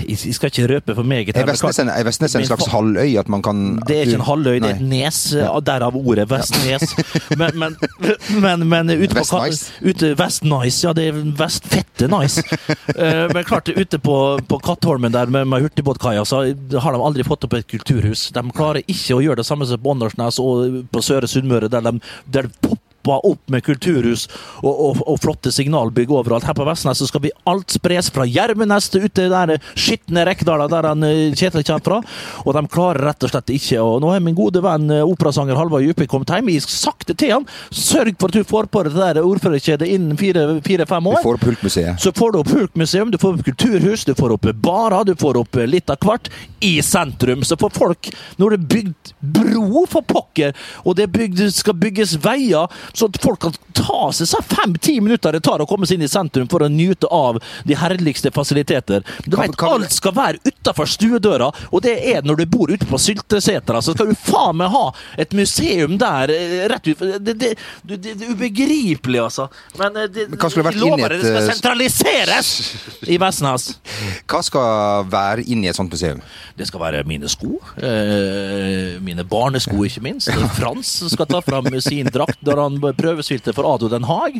Jeg, 0.08 0.36
skal 0.36 0.51
ikke 0.51 0.67
røpe 0.75 0.96
for 0.96 1.03
meget. 1.08 1.38
Er 1.38 1.48
Vestnes 1.48 1.79
en, 1.82 1.89
er 1.89 2.05
Vestnes 2.05 2.36
en 2.36 2.46
slags 2.46 2.67
halvøy? 2.72 3.17
At 3.20 3.29
man 3.29 3.41
kan 3.43 3.79
Det 3.88 3.98
er 3.98 4.01
ikke 4.08 4.20
en 4.20 4.25
halvøy, 4.27 4.60
det 4.63 4.70
er 4.70 4.75
et 4.75 4.82
nes. 4.82 5.20
Ja. 5.36 5.50
Derav 5.65 5.96
ordet 5.98 6.29
Vestnes. 6.29 6.96
Men, 7.39 7.60
men, 7.60 7.75
men, 8.41 8.67
men 8.70 8.89
ute 8.89 9.15
på 9.15 9.39
nice. 9.46 9.72
ute, 9.82 10.13
nice, 10.43 10.88
ja. 10.88 10.93
Det 10.93 11.08
er 11.08 11.20
Vestfette 11.39 12.08
nice. 12.12 12.43
Eh, 12.93 13.25
men 13.34 13.43
klart, 13.43 13.70
ute 13.70 13.98
på, 14.00 14.15
på 14.48 14.58
Kattholmen 14.63 15.12
der 15.12 15.25
med, 15.25 15.48
med 15.48 15.63
hurtigbåtkaia, 15.63 16.25
så 16.25 16.41
har 16.84 16.93
de 16.93 17.01
aldri 17.01 17.24
fått 17.25 17.48
opp 17.48 17.55
et 17.58 17.65
kulturhus. 17.67 18.27
De 18.36 18.43
klarer 18.53 18.84
ikke 18.86 19.17
å 19.17 19.22
gjøre 19.24 19.41
det 19.41 19.48
samme 19.48 19.65
som 19.67 19.82
på 19.82 19.93
Åndalsnes 19.96 20.38
og 20.43 20.84
på 20.93 21.01
Søre 21.03 21.29
Sunnmøre, 21.29 21.72
der 21.74 21.86
de, 21.86 21.96
der 22.36 22.50
det 22.62 22.83
popper 23.03 23.25
opp 23.25 23.50
med 23.50 23.63
kulturhus 23.63 24.27
og, 24.63 24.72
og, 24.72 25.01
og 25.07 25.19
flotte 25.22 25.51
signalbygg 25.51 26.12
overalt. 26.12 26.45
Her 26.48 26.55
på 26.55 26.65
Vestnes 26.67 26.98
så 26.98 27.07
skal 27.07 27.24
vi 27.25 27.31
alt 27.50 27.72
spres 27.72 28.10
fra 28.13 28.25
Gjermenes 28.25 28.89
til 28.89 29.07
ute 29.07 29.27
der 29.31 29.57
skitne 29.75 30.25
Rekdala, 30.25 30.67
der 30.72 30.88
han 30.88 31.03
eh, 31.03 31.33
Kjetil 31.36 31.65
kommer 31.67 31.83
fra. 31.83 32.00
Og 32.45 32.55
de 32.55 32.63
klarer 32.72 33.03
rett 33.10 33.24
og 33.24 33.33
slett 33.33 33.53
ikke. 33.53 33.81
Og 33.81 34.01
nå 34.03 34.13
har 34.13 34.24
min 34.24 34.38
gode 34.38 34.63
venn 34.63 34.89
eh, 34.91 35.03
operasanger 35.03 35.60
Halvard 35.60 35.83
Djupvik 35.86 36.12
kommet 36.12 36.31
hjem. 36.31 36.51
Jeg 36.53 36.67
det 37.07 37.17
til 37.19 37.33
han. 37.33 37.48
Sørg 37.74 38.15
for 38.19 38.31
at 38.31 38.38
du 38.38 38.48
får 38.48 38.69
på 38.72 38.83
det 38.88 38.93
der 38.95 39.22
ordførerkjedet 39.24 39.89
innen 39.91 40.17
fire-fem 40.19 40.63
fire, 40.63 40.88
år. 40.88 41.24
får 41.24 41.39
opp 41.39 41.48
Hulkmuseet. 41.50 42.00
Så 42.01 42.13
får 42.15 42.33
du 42.33 42.39
opp 42.39 42.51
Hulkmuseum, 42.53 43.12
du 43.12 43.19
får 43.19 43.38
opp 43.38 43.45
kulturhus, 43.48 44.05
du 44.07 44.13
får 44.17 44.36
opp 44.38 44.48
barer, 44.63 45.03
du 45.07 45.15
får 45.19 45.39
opp 45.42 45.59
litt 45.68 45.92
av 45.92 46.00
hvert 46.03 46.29
i 46.63 46.77
sentrum. 46.85 47.44
Så 47.44 47.57
for 47.59 47.74
folk, 47.74 48.09
når 48.39 48.55
det 48.55 48.59
er 48.59 48.70
bygd 48.75 49.13
bro, 49.35 49.83
for 49.89 50.05
pokker, 50.07 50.55
og 50.83 50.98
det 51.00 51.09
bygd, 51.11 51.44
skal 51.53 51.75
bygges 51.79 52.16
veier, 52.24 52.72
så 52.94 53.10
at 53.10 53.18
folk 53.24 53.42
kan 53.42 53.56
ta 53.74 54.12
seg 54.14 54.29
fem-ti 54.46 55.00
minutter 55.01 55.34
det 55.34 55.42
tar 55.46 55.62
å 55.64 55.68
komme 55.70 55.88
seg 55.90 55.98
inn 55.98 56.06
i 56.06 56.12
sentrum 56.12 56.48
for 56.51 56.64
å 56.66 56.70
nyte 56.70 57.10
av 57.14 57.40
de 57.66 57.77
herligste 57.77 58.32
fasiliteter. 58.34 59.03
Du 59.25 59.38
vet, 59.40 59.58
alt 59.66 59.94
skal 59.96 60.16
være 60.16 60.42
utafor 60.46 60.90
stuedøra, 60.90 61.50
og 61.72 61.84
det 61.86 61.96
er 62.14 62.25
når 62.25 62.44
du 62.44 62.46
bor 62.53 62.72
ute 62.72 62.88
på 62.90 63.00
Syltesetra, 63.01 63.82
så 63.82 63.96
skal 63.96 64.12
du 64.12 64.18
faen 64.18 64.60
meg 64.62 64.72
ha 64.74 64.86
et 65.20 65.34
museum 65.38 65.98
der 66.01 66.34
eh, 66.34 66.64
rett 66.72 66.88
ut 66.92 67.01
Det, 67.03 67.34
det, 67.34 67.53
det, 67.84 67.98
det 68.03 68.14
er 68.14 68.32
ubegripelig, 68.32 69.20
altså. 69.24 69.48
Men 69.79 69.98
det, 70.14 70.27
Men 70.29 70.40
hva 70.40 70.51
skulle 70.51 70.68
vært 70.70 70.77
jeg 70.79 70.86
lover 70.86 71.01
inn 71.01 71.03
i 71.03 71.08
et, 71.08 71.24
det 71.24 71.32
skal 71.34 71.42
eh, 71.42 71.50
sentraliseres 71.53 72.51
i 73.10 73.20
Vestnes. 73.22 73.68
Hva 74.29 74.42
skal 74.46 75.08
være 75.12 75.46
inni 75.50 75.68
i 75.68 75.72
et 75.72 75.77
sånt 75.77 75.92
museum? 75.94 76.22
Det 76.58 76.68
skal 76.70 76.82
være 76.84 77.03
mine 77.10 77.29
sko. 77.32 77.58
Eh, 77.77 79.00
mine 79.03 79.25
barnesko, 79.27 79.82
ikke 79.88 80.03
minst. 80.06 80.32
Frans 80.58 80.96
skal 81.14 81.29
ta 81.29 81.42
fram 81.44 81.70
sin 81.84 82.10
drakt 82.14 82.42
når 82.46 82.62
han 82.62 82.79
prøvesvilte 82.98 83.53
for 83.55 83.67
Ado 83.69 83.89
Den 83.91 84.07
Haag. 84.09 84.39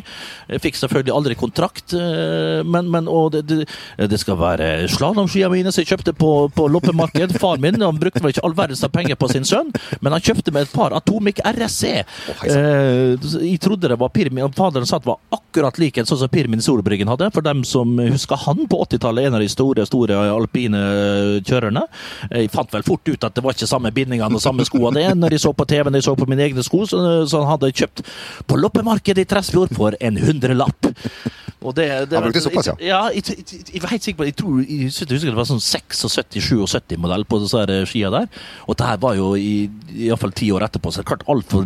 Fikk 0.62 0.76
selvfølgelig 0.76 1.14
aldri 1.14 1.36
kontrakt, 1.38 1.94
eh, 1.96 2.60
men, 2.66 2.90
men 2.92 3.08
og 3.10 3.32
det, 3.34 3.44
det, 3.48 3.66
det 4.10 4.20
skal 4.20 4.38
være 4.40 4.88
slalåmskia 4.92 5.48
mine 5.52 5.72
som 5.72 5.82
jeg 5.82 5.94
kjøpte 5.94 6.14
på, 6.18 6.32
på 6.54 6.68
loppemarked. 6.68 7.36
Far 7.40 7.62
min 7.62 7.80
han 7.80 8.00
brukte 8.00 8.22
vel 8.22 8.34
ikke 8.34 8.44
all 8.46 8.56
verdens 8.56 8.84
av 8.84 8.92
penger 8.94 9.18
på 9.20 9.30
sin 9.32 9.48
sønn, 9.48 9.72
men 10.00 10.14
han 10.14 10.24
kjøpte 10.24 10.54
meg 10.54 10.68
et 10.68 10.74
par 10.74 10.94
Atomic 10.96 11.40
RSC. 11.44 11.94
Oh, 12.34 12.44
jeg 12.44 13.58
trodde 13.64 13.90
det 13.90 13.98
var 14.00 14.12
Pirmin, 14.14 14.52
faderen 14.54 14.84
det 14.84 15.08
var 15.08 15.18
akkurat 15.34 15.78
like 15.80 16.04
sånn 16.06 16.20
som 16.20 16.30
Pirmin 16.32 16.62
Solbryggen 16.64 17.10
hadde. 17.10 17.30
For 17.34 17.44
dem 17.44 17.64
som 17.68 17.96
husker 17.98 18.38
han 18.44 18.64
på 18.70 18.78
80-tallet, 18.84 19.28
en 19.28 19.38
av 19.38 19.42
de 19.42 19.50
store 19.50 19.86
store 19.88 20.18
alpine 20.34 20.80
kjørerne. 21.44 21.84
Jeg 22.30 22.52
fant 22.54 22.72
vel 22.74 22.86
fort 22.86 23.08
ut 23.08 23.26
at 23.26 23.36
det 23.36 23.44
var 23.44 23.56
ikke 23.56 23.68
samme 23.70 23.92
bindingene 23.94 24.38
og 24.38 24.42
samme 24.42 24.66
skoene 24.66 24.94
det, 24.98 25.06
når 25.18 25.36
jeg 25.36 25.44
så 25.44 25.52
på 25.56 25.66
TV, 25.68 25.90
når 25.90 26.00
jeg 26.00 26.08
så 26.08 26.16
på 26.18 26.28
mine 26.30 26.46
egne 26.46 26.64
sko, 26.64 26.84
så, 26.88 27.00
så 27.28 27.42
han 27.42 27.50
hadde 27.54 27.72
kjøpt 27.74 28.04
på 28.46 28.58
loppemarkedet 28.60 29.24
i 29.24 29.30
Tresfjord 29.30 29.74
for 29.76 29.96
en 30.00 30.20
hundrelapp. 30.20 30.92
Og 31.64 31.72
det, 31.72 31.86
det, 32.10 32.16
Han 32.18 32.26
brukte 32.26 32.42
såpass, 32.44 32.66
ja. 32.66 32.74
ja. 32.84 33.00
Jeg, 33.14 33.38
jeg, 33.40 33.62
jeg 33.72 33.82
var 33.82 33.92
helt 33.94 34.04
sikker 34.04 34.18
på 34.20 34.26
Jeg 34.28 34.36
tror 34.36 34.58
jeg 34.60 34.80
jeg 34.84 35.08
husker 35.16 35.30
det 35.30 35.38
var 35.38 35.48
sånn 35.48 35.62
76-77 35.62 36.98
modell 37.00 37.24
på 37.28 37.38
disse 37.40 37.60
her 37.60 37.88
skia 37.88 38.10
der. 38.12 38.28
Og 38.68 38.76
det 38.78 38.88
her 38.88 39.00
var 39.00 39.16
jo 39.16 39.30
i 39.38 39.70
iallfall 40.06 40.34
ti 40.36 40.50
år 40.52 40.66
etterpå, 40.66 40.92
så 40.92 41.04
klart 41.06 41.24
alt 41.30 41.48
for 41.48 41.64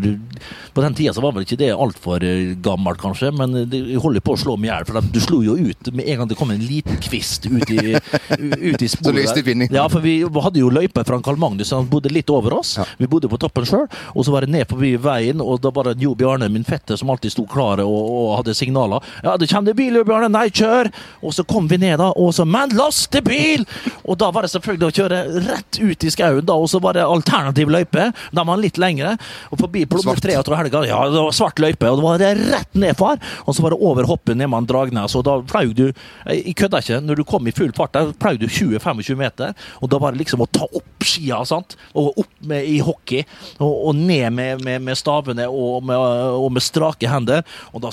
På 0.74 0.85
den 0.85 0.96
tida 0.98 1.14
så 1.16 1.24
var 1.24 1.35
vel 1.35 1.46
ikke 1.46 1.59
det 1.59 1.72
altfor 1.74 2.22
gammelt, 2.62 3.00
kanskje, 3.02 3.33
men 3.35 3.57
jeg 3.64 3.98
holder 4.02 4.24
på 4.24 4.37
å 4.37 4.40
slå 4.40 4.57
meg 4.61 4.68
i 4.68 4.72
hjel. 4.72 4.87
For 4.88 5.11
du 5.14 5.20
slo 5.24 5.40
jo 5.46 5.57
ut 5.59 5.90
med 5.90 6.07
en 6.07 6.22
gang 6.22 6.31
det 6.31 6.38
kom 6.38 6.52
en 6.54 6.62
liten 6.62 7.00
kvist 7.02 7.48
ut 7.50 7.72
i, 7.74 7.96
ut 7.98 8.85
i 8.85 8.90
sporet. 8.92 9.18
lyste 9.18 9.40
der. 9.40 9.46
vinning. 9.50 9.72
Ja, 9.74 9.88
for 9.90 10.04
vi 10.04 10.20
hadde 10.22 10.62
jo 10.62 10.70
løype 10.72 11.04
fra 11.09 11.18
Karl 11.24 11.40
Magnus, 11.40 11.74
han 11.74 11.90
bodde 11.90 12.12
litt 12.14 12.31
over 12.31 12.61
oss. 12.61 12.76
Ja. 12.78 12.87
Vi 13.00 13.11
bodde 13.11 13.31
på 13.33 13.40
toppen 13.40 13.66
sjøl, 13.68 13.88
og 14.14 14.26
så 14.26 14.35
var 14.35 14.46
det 14.46 14.54
ned 14.54 14.68
forbi 14.70 14.94
veien, 15.02 15.42
og 15.42 15.59
da 15.64 15.74
var 15.74 15.90
det 15.90 15.98
Jo 16.04 16.14
Bjarne, 16.18 16.50
min 16.59 16.68
fetter, 16.68 16.99
som 16.99 17.11
alltid 17.11 17.33
sto 17.33 17.47
klare 17.49 17.87
og, 17.87 18.12
og 18.12 18.31
hadde 18.40 18.57
signaler. 18.59 19.05
Ja, 19.25 19.37
det 19.40 19.51
kommer 19.51 19.77
bil, 19.79 20.03
Bjørn. 20.03 20.18
Bjarne, 20.18 20.31
nei, 20.35 20.49
kjør! 20.51 20.90
Og 21.23 21.35
så 21.37 21.44
kom 21.47 21.68
vi 21.71 21.79
ned, 21.79 21.99
da, 22.01 22.11
og 22.18 22.33
så 22.35 22.47
Men 22.49 22.73
lastebil! 22.77 23.64
Og 24.09 24.18
da 24.18 24.31
var 24.35 24.44
det 24.44 24.53
selvfølgelig 24.55 24.88
å 24.88 24.97
kjøre 24.97 25.21
rett 25.47 25.79
ut 25.79 26.07
i 26.07 26.12
skauen, 26.12 26.47
da, 26.49 26.57
og 26.57 26.71
så 26.73 26.81
var 26.83 26.97
det 26.97 27.07
alternativ 27.07 27.71
løype. 27.71 28.09
Da 28.35 28.44
var 28.44 28.57
den 28.57 28.66
litt 28.66 28.81
lengre, 28.81 29.14
og 29.53 29.62
forbi 29.62 29.85
Plomme 29.88 30.16
Svart. 30.16 30.25
33 30.25 30.59
helga, 30.59 30.83
ja, 30.88 31.01
det 31.12 31.23
var 31.23 31.37
svart 31.37 31.62
løype, 31.62 31.90
og 31.90 32.01
da 32.01 32.07
var 32.07 32.23
det 32.23 32.33
rett 32.40 32.79
ned, 32.79 32.97
far. 32.99 33.21
Og 33.44 33.57
så 33.57 33.64
var 33.64 33.75
det 33.75 33.81
over 33.90 34.09
hoppet 34.09 34.38
ned 34.38 34.51
med 34.51 34.68
Dragnes, 34.68 35.14
og 35.18 35.27
da 35.29 35.38
flaug 35.49 35.75
du 35.79 35.87
Jeg 35.88 36.55
kødder 36.59 36.83
ikke, 36.83 37.01
når 37.05 37.21
du 37.21 37.25
kom 37.29 37.47
i 37.49 37.55
full 37.55 37.71
fart 37.77 37.94
der, 37.94 38.11
flaug 38.21 38.40
du 38.40 38.49
20-25 38.49 39.18
meter, 39.18 39.55
og 39.83 39.92
da 39.92 40.01
var 40.03 40.14
det 40.14 40.23
liksom 40.25 40.42
å 40.44 40.49
ta 40.51 40.66
opp 40.66 41.07
skia, 41.07 41.42
sant? 41.49 41.77
og 41.99 42.18
opp 42.21 42.35
med, 42.51 42.66
i 42.68 42.79
hockey, 42.85 43.25
og, 43.59 43.73
og 43.88 43.97
ned 43.97 44.29
med, 44.35 44.64
med, 44.64 44.83
med 44.85 44.99
stavene 44.99 45.47
og 45.49 45.87
med, 45.87 45.97
og 46.38 46.53
med 46.55 46.64
strake 46.64 47.11
hender. 47.11 47.44
Og 47.72 47.83
da, 47.85 47.92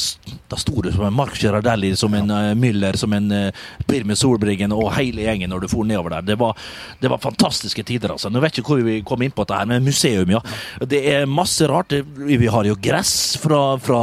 da 0.51 0.59
sto 0.61 0.83
du 0.83 0.91
som 0.93 1.07
en 1.07 1.15
Mark 1.15 1.37
Gerardelli, 1.41 1.93
som 1.99 2.13
en 2.17 2.31
uh, 2.31 2.53
Müller, 2.57 2.97
som 2.99 3.13
en 3.17 3.31
uh, 3.33 3.65
Pirme 3.89 4.17
Solbriggen 4.19 4.75
og 4.75 4.93
hele 4.97 5.25
gjengen 5.25 5.51
når 5.51 5.65
du 5.65 5.71
for 5.71 5.87
nedover 5.87 6.17
der. 6.17 6.29
Det 6.31 6.39
var, 6.41 6.55
det 7.01 7.11
var 7.11 7.23
fantastiske 7.23 7.85
tider, 7.87 8.15
altså. 8.15 8.31
Nå 8.31 8.43
vet 8.43 8.59
ikke 8.61 8.75
hvor 8.75 8.85
vi 8.85 9.01
kom 9.05 9.25
inn 9.25 9.33
på 9.35 9.45
dette 9.45 9.59
her, 9.59 9.69
men 9.69 9.85
museum, 9.85 10.31
ja. 10.37 10.41
Det 10.85 11.01
er 11.11 11.29
masse 11.29 11.67
rart. 11.69 11.95
Vi 12.15 12.51
har 12.51 12.69
jo 12.69 12.77
gress 12.81 13.15
fra, 13.41 13.61
fra 13.81 14.01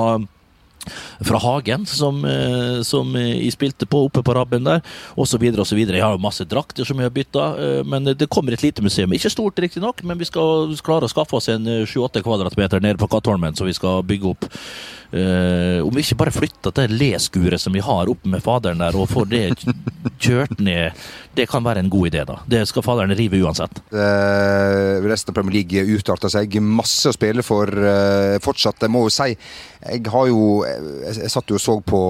fra 1.20 1.38
Hagen, 1.38 1.86
som, 1.86 2.24
eh, 2.24 2.82
som 2.82 3.16
eh, 3.16 3.44
jeg 3.44 3.54
spilte 3.54 3.86
på 3.86 4.04
oppe 4.06 4.22
på 4.22 4.34
Rabben 4.34 4.64
der, 4.66 4.82
osv. 5.16 5.44
osv. 5.60 5.78
Jeg 5.78 6.02
har 6.02 6.16
jo 6.16 6.22
masse 6.22 6.46
drakter 6.48 6.86
som 6.88 6.98
jeg 6.98 7.10
har 7.10 7.14
bytta, 7.14 7.46
eh, 7.58 7.82
men 7.84 8.12
det 8.12 8.30
kommer 8.30 8.52
et 8.52 8.64
lite 8.64 8.82
museum. 8.82 9.12
Ikke 9.12 9.30
stort, 9.30 9.58
riktignok, 9.58 10.02
men 10.02 10.18
vi 10.18 10.28
skal 10.28 10.74
klare 10.82 11.06
å 11.06 11.12
skaffe 11.12 11.38
oss 11.38 11.50
en 11.52 11.66
eh, 11.66 11.86
7-8 11.86 12.24
kvadratmeter 12.24 12.82
nede 12.82 13.00
på 13.00 13.10
Kattholmen, 13.12 13.56
som 13.58 13.68
vi 13.70 13.76
skal 13.76 14.02
bygge 14.06 14.34
opp. 14.34 14.50
Eh, 15.12 15.84
om 15.84 15.92
vi 15.92 16.00
ikke 16.00 16.16
bare 16.22 16.32
flytter 16.32 16.72
til 16.72 16.94
leskuret 16.96 17.60
som 17.60 17.74
vi 17.76 17.82
har 17.84 18.08
oppe 18.08 18.30
med 18.32 18.40
faderen 18.44 18.80
der, 18.80 18.96
og 18.96 19.10
får 19.10 19.26
det 19.28 19.42
kjørt 20.24 20.56
ned, 20.64 20.96
det 21.36 21.44
kan 21.50 21.64
være 21.64 21.82
en 21.84 21.90
god 21.92 22.08
idé, 22.08 22.22
da. 22.28 22.38
Det 22.48 22.62
skal 22.68 22.84
faderen 22.86 23.12
rive 23.16 23.42
uansett. 23.44 23.82
Uh, 23.92 25.04
resten 25.04 25.32
av 25.32 25.36
Premier 25.36 25.60
League 25.60 25.98
utarter 25.98 26.32
seg. 26.32 26.56
Masse 26.64 27.12
å 27.12 27.16
spille 27.16 27.44
for 27.44 27.68
uh, 27.68 28.38
fortsatt. 28.44 28.80
Jeg 28.84 28.92
må 28.92 29.04
jo 29.06 29.12
si, 29.12 29.32
jeg 29.82 30.02
har 30.14 30.28
jo 30.30 30.40
Jeg, 30.62 31.16
jeg 31.24 31.32
satt 31.32 31.50
jo 31.50 31.58
og 31.58 31.62
så 31.62 31.74
på, 31.84 32.00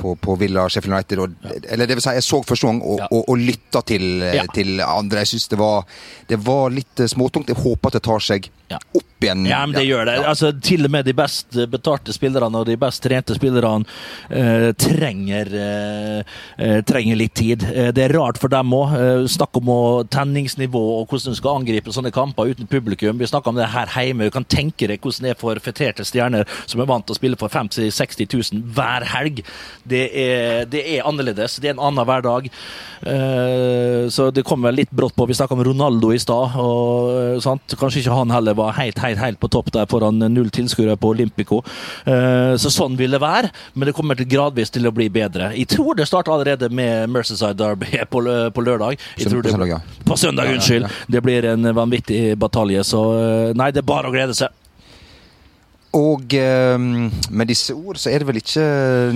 på, 0.00 0.14
på 0.16 0.36
Villa 0.40 0.64
Sheffield 0.72 0.96
United, 0.96 1.20
og, 1.26 1.34
eller 1.68 1.86
det 1.90 1.98
vil 1.98 2.04
si, 2.06 2.14
jeg 2.16 2.24
så 2.26 2.40
første 2.48 2.66
gang 2.70 2.80
og, 2.82 2.98
Ja. 3.02 3.08
og, 3.12 3.28
og 3.28 3.38
lytta 3.44 3.82
til, 3.86 4.06
eh, 4.24 4.38
Ja. 4.40 4.46
til 4.54 4.80
andre. 4.80 5.22
Jeg 5.24 5.34
syns 5.34 5.48
det, 5.52 5.58
var- 5.60 5.84
det 6.28 6.38
var 6.46 6.70
litt 6.72 7.00
eh, 7.04 7.10
småtungt. 7.12 7.48
Jeg 7.52 7.60
håper 7.60 7.92
at 7.92 7.98
det 7.98 8.02
tar 8.08 8.24
seg 8.24 8.48
Ja. 8.70 8.78
opp 8.94 9.24
igjen. 9.24 9.44
Ja, 9.50 9.64
men 9.66 9.74
det 9.76 9.84
gjør 9.88 10.06
det. 10.06 10.14
Altså, 10.24 10.52
til 10.62 10.84
og 10.86 10.92
med 10.94 11.04
de 11.04 11.12
best 11.18 11.56
betalte 11.72 12.12
spillerne 12.14 12.54
og 12.60 12.66
de 12.68 12.76
best 12.80 13.02
trente 13.02 13.34
spillerne 13.34 13.84
uh, 14.30 14.70
trenger, 14.78 15.50
uh, 15.50 16.22
eh, 16.56 16.80
trenger 16.86 17.18
litt 17.18 17.34
tid. 17.34 17.64
Uh, 17.66 17.90
det 17.92 18.04
er 18.06 18.14
rart 18.14 18.38
for 18.40 18.48
dem 18.52 18.70
òg. 18.76 18.94
Eh, 18.94 19.24
snakk 19.28 19.58
om 19.58 19.70
tenningsnivå 20.10 20.80
og 21.00 21.08
hvordan 21.10 21.34
du 21.34 21.38
skal 21.40 21.58
angripe 21.60 21.92
sånne 21.92 22.12
kamper 22.14 22.52
uten 22.52 22.68
publikum. 22.70 23.18
Vi 23.18 23.26
snakker 23.28 23.50
om 23.52 23.58
det 23.58 23.68
her 23.74 23.90
hjemme. 23.90 24.28
Du 24.30 24.34
kan 24.34 24.46
tenke 24.46 24.86
deg 24.88 25.02
hvordan 25.02 25.26
det 25.26 25.34
er 25.34 25.40
for 25.40 25.58
feterte 25.62 26.06
stjerner 26.06 26.46
som 26.70 26.80
er 26.80 26.88
vant 26.90 27.06
til 27.08 27.16
å 27.16 27.18
spille 27.18 27.36
for 27.40 27.50
50 27.52 27.90
000-60 27.90 28.52
000 28.54 28.62
hver 28.76 29.04
helg. 29.16 29.42
Det 29.90 30.04
er, 30.24 30.64
det 30.70 30.84
er 30.96 31.06
annerledes. 31.10 31.58
Det 31.60 31.70
er 31.70 31.74
en 31.76 31.82
annen 31.90 32.06
hverdag. 32.08 32.48
Eh, 33.02 34.08
så 34.12 34.28
det 34.34 34.44
kom 34.46 34.62
vel 34.64 34.76
litt 34.80 34.90
brått 34.94 35.14
på. 35.16 35.26
Vi 35.28 35.34
snakka 35.36 35.56
om 35.56 35.62
Ronaldo 35.64 36.12
i 36.14 36.18
stad. 36.20 36.54
eh. 36.54 37.76
Kanskje 37.80 38.02
ikke 38.02 38.14
han 38.16 38.30
heller 38.34 38.54
var 38.58 38.72
helt, 38.76 38.98
helt, 39.02 39.18
helt 39.22 39.40
på 39.40 39.48
topp 39.50 39.70
der 39.74 39.86
foran 39.90 40.18
null 40.20 40.50
tilskuere 40.52 40.96
på 41.00 41.12
Olympico. 41.14 41.62
Eh, 42.06 42.54
Så 42.60 42.70
sånn 42.74 42.96
vil 42.98 43.10
det 43.14 43.20
være, 43.22 43.50
men 43.74 43.86
det 43.90 43.94
kommer 43.96 44.16
til 44.18 44.26
gradvis 44.30 44.70
til 44.74 44.86
å 44.86 44.92
bli 44.94 45.08
bedre. 45.08 45.52
Jeg 45.56 45.68
tror 45.74 45.94
det 45.96 46.06
starter 46.10 46.32
allerede 46.34 46.68
med 46.70 47.08
Merceside 47.10 47.56
Derby 47.56 47.86
på, 48.12 48.22
på 48.54 48.64
lørdag. 48.66 48.98
Jeg 49.16 49.26
Søn- 49.26 49.32
tror 49.36 49.42
på 49.42 49.54
søndag, 49.56 49.68
ja. 49.74 49.80
På 50.06 50.16
søndag, 50.18 50.44
Ja, 50.44 50.50
ja, 50.50 50.56
unnskyld. 50.58 50.88
Det 51.10 51.22
blir 51.22 51.44
en 51.54 51.62
vanvittig 51.74 52.36
batalje, 52.38 52.84
så 52.84 53.04
nei, 53.56 53.70
det 53.70 53.82
er 53.84 53.88
bare 53.88 54.10
å 54.10 54.14
glede 54.14 54.34
seg. 54.36 54.48
Og 55.96 56.34
um, 56.38 56.84
med 57.34 57.48
disse 57.50 57.74
ord 57.74 57.98
så 57.98 58.12
er 58.12 58.22
det 58.22 58.26
vel 58.28 58.38
ikke 58.38 58.62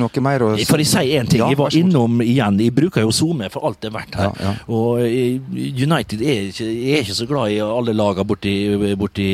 noe 0.01 0.23
mer 0.27 0.43
å 0.43 0.49
For 0.67 0.83
jeg 0.83 0.91
sier 0.91 1.21
én 1.21 1.29
ting. 1.31 1.39
Ja, 1.39 1.47
jeg 1.53 1.59
var 1.61 1.77
innom 1.79 2.19
igjen. 2.25 2.59
Jeg 2.59 2.75
bruker 2.75 3.05
jo 3.05 3.13
SoMe 3.15 3.47
for 3.53 3.69
alt 3.69 3.79
det 3.85 3.93
er 3.93 3.95
verdt 3.95 4.19
her. 4.19 4.33
Ja, 4.33 4.49
ja. 4.49 4.55
Og 4.75 5.05
eh, 5.07 5.39
United 5.55 6.25
er 6.25 6.49
ikke, 6.49 6.67
er 6.67 7.05
ikke 7.05 7.19
så 7.21 7.29
glad 7.31 7.55
i 7.55 7.61
alle 7.63 7.95
lagene 7.95 8.27
borti, 8.27 8.57
borti, 8.99 9.29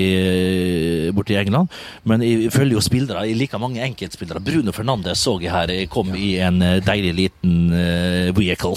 borti 1.16 1.40
England. 1.40 1.72
Men 2.04 2.26
jeg 2.26 2.52
følger 2.52 2.76
jo 2.76 2.84
spillere. 2.84 3.24
Jeg 3.30 3.40
liker 3.40 3.62
mange 3.62 3.88
enkeltspillere. 3.88 4.44
Bruno 4.44 4.76
Fernandes 4.76 5.24
så 5.24 5.38
jeg 5.40 5.54
her. 5.54 5.72
Kom 5.88 6.12
i 6.12 6.34
en 6.44 6.60
eh, 6.66 6.78
deilig 6.84 7.16
liten 7.22 7.58
eh, 7.72 8.30
vehicle. 8.36 8.76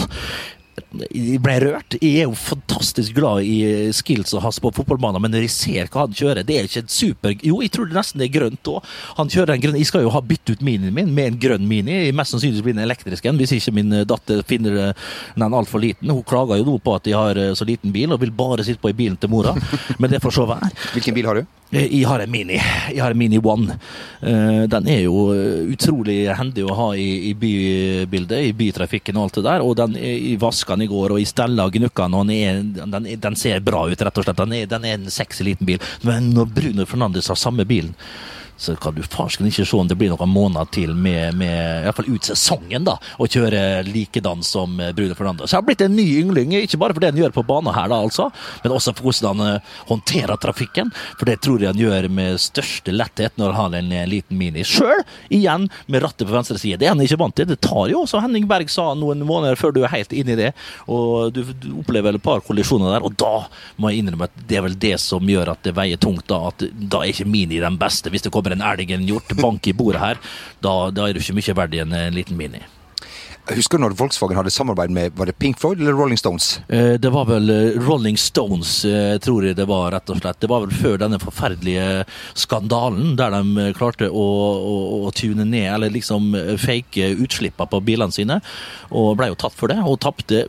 Jeg 0.94 1.40
ble 1.42 1.56
rørt. 1.64 1.96
Jeg 1.98 2.22
er 2.22 2.28
jo 2.28 2.38
fantastisk 2.38 3.16
glad 3.18 3.48
i 3.48 3.90
skills 3.96 4.34
og 4.38 4.44
hans 4.46 4.60
på 4.62 4.72
fotballbanen, 4.76 5.22
men 5.24 5.34
når 5.34 5.48
jeg 5.48 5.54
ser 5.56 5.90
hva 5.90 6.06
han 6.06 6.14
kjører, 6.14 6.46
det 6.46 6.58
er 6.58 6.70
ikke 6.70 6.84
et 6.84 6.94
super... 6.94 7.34
Jo, 7.42 7.60
jeg 7.64 7.74
tror 7.74 7.90
det 7.90 7.98
nesten 7.98 8.22
er 8.22 8.32
grønt 8.34 8.70
òg. 8.70 8.92
Han 9.18 9.32
kjører 9.34 9.56
en 9.56 9.64
grønn 9.64 9.80
Jeg 9.80 9.90
skal 9.90 10.06
jo 10.06 10.14
ha 10.14 10.22
byttet 10.22 10.58
ut 10.58 10.66
minien 10.66 10.94
min 10.94 11.10
med 11.16 11.32
en 11.32 11.40
grønn 11.42 11.66
mini. 11.70 11.98
Mest 12.16 12.36
sannsynlig 12.36 12.66
blir 12.66 12.78
den 12.78 12.86
elektrisk 12.86 13.26
en, 13.30 13.40
hvis 13.42 13.56
ikke 13.58 13.74
min 13.80 13.92
eh, 13.96 14.06
datter 14.10 14.46
finner 14.48 14.80
eh, 14.90 15.10
den 15.40 15.58
altfor 15.58 15.82
liten. 15.82 16.14
Hun 16.14 16.26
klager 16.28 16.62
jo 16.62 16.70
nå 16.70 16.78
på 16.84 16.96
at 16.98 17.08
de 17.08 17.18
har 17.18 17.40
eh, 17.40 17.54
så 17.58 17.68
liten 17.68 17.94
bil, 17.96 18.14
og 18.14 18.22
vil 18.22 18.36
bare 18.36 18.66
sitte 18.66 18.84
på 18.84 18.94
i 18.94 18.98
bilen 18.98 19.18
til 19.18 19.34
mora. 19.34 19.56
Men 20.02 20.14
det 20.14 20.22
får 20.24 20.38
så 20.38 20.48
være. 20.50 20.72
Hvilken 20.94 21.18
bil 21.18 21.30
har 21.32 21.42
du? 21.42 21.63
Jeg 21.74 22.04
har 22.06 22.22
en 22.22 22.30
Mini. 22.32 22.60
Jeg 22.94 23.02
har 23.02 23.12
en 23.16 23.18
Mini 23.18 23.40
One. 23.42 23.78
Eh, 24.22 24.64
Den 24.70 24.88
er 24.94 25.00
jo 25.08 25.24
eh, 25.34 25.64
utrolig 25.74 26.20
hendig 26.38 26.66
å 26.70 26.76
ha 26.78 26.90
i, 27.00 27.32
i 27.32 27.34
bybildet, 27.34 28.44
i 28.46 28.54
bytrafikken 28.60 29.18
og 29.18 29.26
alt 29.28 29.40
det 29.40 29.46
der. 29.48 29.66
Og 29.66 29.74
den, 29.80 29.96
jeg 29.98 30.38
vaska 30.44 30.78
den 30.78 30.86
i 30.86 30.92
går, 30.92 31.16
og 31.16 31.22
jeg 31.24 31.32
stella 31.32 31.66
og 31.66 31.74
den, 31.74 32.36
er, 32.36 32.62
den, 32.78 32.94
er- 33.08 33.18
den 33.26 33.36
ser 33.40 33.60
bra 33.66 33.88
ut, 33.90 34.02
rett 34.06 34.22
og 34.22 34.28
slett. 34.28 34.38
Den 34.44 34.54
er, 34.60 34.70
den 34.70 34.86
er 34.86 35.00
en 35.00 35.10
sexy 35.10 35.48
liten 35.50 35.66
bil. 35.66 35.82
Men 36.06 36.30
når 36.38 36.54
Bruno 36.54 36.86
Fernandes 36.86 37.32
har 37.34 37.40
samme 37.42 37.66
bilen 37.66 37.96
så 38.58 38.76
kan 38.76 38.96
du 38.96 39.04
farsken 39.04 39.48
ikke 39.50 39.66
se 39.66 39.78
om 39.78 39.88
det 39.90 39.98
blir 40.00 40.14
noen 40.14 40.30
måneder 40.30 40.70
til 40.74 40.94
med, 40.96 41.36
med 41.40 41.82
i 41.82 41.88
hvert 41.88 41.98
fall 41.98 42.10
ut 42.14 42.30
sesongen 42.30 42.86
da, 42.88 42.96
å 43.18 43.28
kjøre 43.28 43.84
likedan 43.88 44.44
som 44.46 44.80
eh, 44.80 44.94
Bruno 44.96 45.16
Fernando. 45.18 45.48
Så 45.48 45.58
har 45.58 45.66
blitt 45.66 45.84
en 45.84 45.96
ny 45.96 46.06
yngling, 46.22 46.54
ikke 46.60 46.80
bare 46.82 46.96
for 46.96 47.04
det 47.04 47.14
han 47.14 47.22
gjør 47.22 47.36
på 47.36 47.46
banen 47.48 47.74
her, 47.76 47.90
da, 47.92 48.00
altså, 48.06 48.30
men 48.64 48.76
også 48.76 48.96
for 48.98 49.10
hvordan 49.10 49.42
han 49.42 49.56
eh, 49.56 49.74
håndterer 49.90 50.40
trafikken. 50.42 50.94
For 51.20 51.30
det 51.30 51.40
tror 51.44 51.64
jeg 51.64 51.74
han 51.74 51.82
gjør 51.82 52.10
med 52.14 52.42
største 52.42 52.94
letthet 52.96 53.40
når 53.42 53.58
han 53.58 53.74
har 53.74 53.80
en, 53.82 53.92
eh, 53.92 54.08
liten 54.10 54.40
Mini. 54.40 54.66
Sjøl, 54.68 55.04
igjen, 55.34 55.70
med 55.88 56.06
rattet 56.06 56.28
på 56.28 56.36
venstre 56.36 56.60
side. 56.62 56.80
Det 56.82 56.90
er 56.90 56.96
han 56.96 57.04
ikke 57.04 57.20
vant 57.22 57.36
til. 57.38 57.50
Det 57.50 57.60
tar 57.64 57.88
jo, 57.92 58.06
som 58.10 58.24
Henning 58.24 58.48
Berg 58.50 58.72
sa 58.72 58.92
noen 58.98 59.24
måneder 59.28 59.60
før 59.60 59.76
du 59.76 59.84
er 59.84 59.94
helt 59.94 60.14
inne 60.16 60.36
i 60.36 60.40
det, 60.40 60.52
og 60.92 61.34
du, 61.36 61.44
du 61.58 61.70
opplever 61.82 62.18
et 62.18 62.24
par 62.24 62.44
kollisjoner 62.46 62.96
der, 62.96 63.06
og 63.06 63.16
da 63.20 63.48
må 63.82 63.92
jeg 63.92 64.04
innrømme 64.04 64.30
at 64.30 64.44
det 64.50 64.60
er 64.60 64.66
vel 64.66 64.78
det 64.80 64.96
som 65.02 65.28
gjør 65.30 65.54
at 65.54 65.64
det 65.66 65.76
veier 65.78 66.00
tungt, 66.02 66.26
da, 66.30 66.50
at 66.52 66.66
da 66.74 67.04
er 67.04 67.14
ikke 67.14 67.30
Mini 67.30 67.62
den 67.64 67.78
beste. 67.82 68.12
Hvis 68.14 68.26
det 68.26 68.32
kommer 68.34 68.43
en 68.52 68.62
elg, 68.62 68.92
en 68.92 69.08
hjort, 69.08 69.32
bank 69.40 69.68
i 69.68 69.74
bordet 69.74 70.02
her, 70.02 70.18
da, 70.62 70.90
da 70.92 71.08
er 71.08 71.14
du 71.14 71.20
ikke 71.20 71.36
mye 71.40 71.56
verdt 71.56 71.74
i 71.74 71.80
en, 71.80 71.94
eh, 71.94 72.10
liten 72.12 72.36
Mini. 72.38 72.60
Husker 73.44 73.76
du 73.78 73.84
når 73.84 73.96
Volkswagen 74.00 74.38
hadde 74.40 74.52
samarbeid 74.56 74.92
med 74.96 75.16
var 75.20 75.28
det 75.28 75.36
Pink 75.36 75.58
Floyd 75.60 75.82
eller 75.82 75.92
Rolling 75.92 76.18
Stones? 76.18 76.62
Eh, 76.70 76.96
Det 76.96 77.12
var 77.12 77.26
vel 77.28 77.50
eh, 77.52 77.80
Rolling 77.88 78.18
Stones, 78.18 78.86
tror 79.24 79.44
jeg 79.44 79.56
det 79.56 79.68
var, 79.68 79.92
rett 79.92 80.10
og 80.10 80.22
slett. 80.22 80.40
Det 80.40 80.48
var 80.48 80.64
vel 80.64 80.72
før 80.72 80.98
denne 81.02 81.20
forferdelige 81.20 82.06
skandalen, 82.40 83.18
der 83.20 83.36
de 83.36 83.70
klarte 83.76 84.08
å, 84.08 84.28
å, 84.56 84.76
å 85.08 85.12
tune 85.12 85.44
ned, 85.44 85.68
eller 85.74 85.92
liksom 85.92 86.32
fake 86.60 87.14
utslippene 87.20 87.68
på 87.68 87.84
bilene 87.84 88.16
sine, 88.16 88.40
og 88.92 89.18
ble 89.20 89.34
jo 89.34 89.40
tatt 89.44 89.56
for 89.60 89.72
det, 89.72 89.80
og 89.84 90.00
tapte 90.04 90.46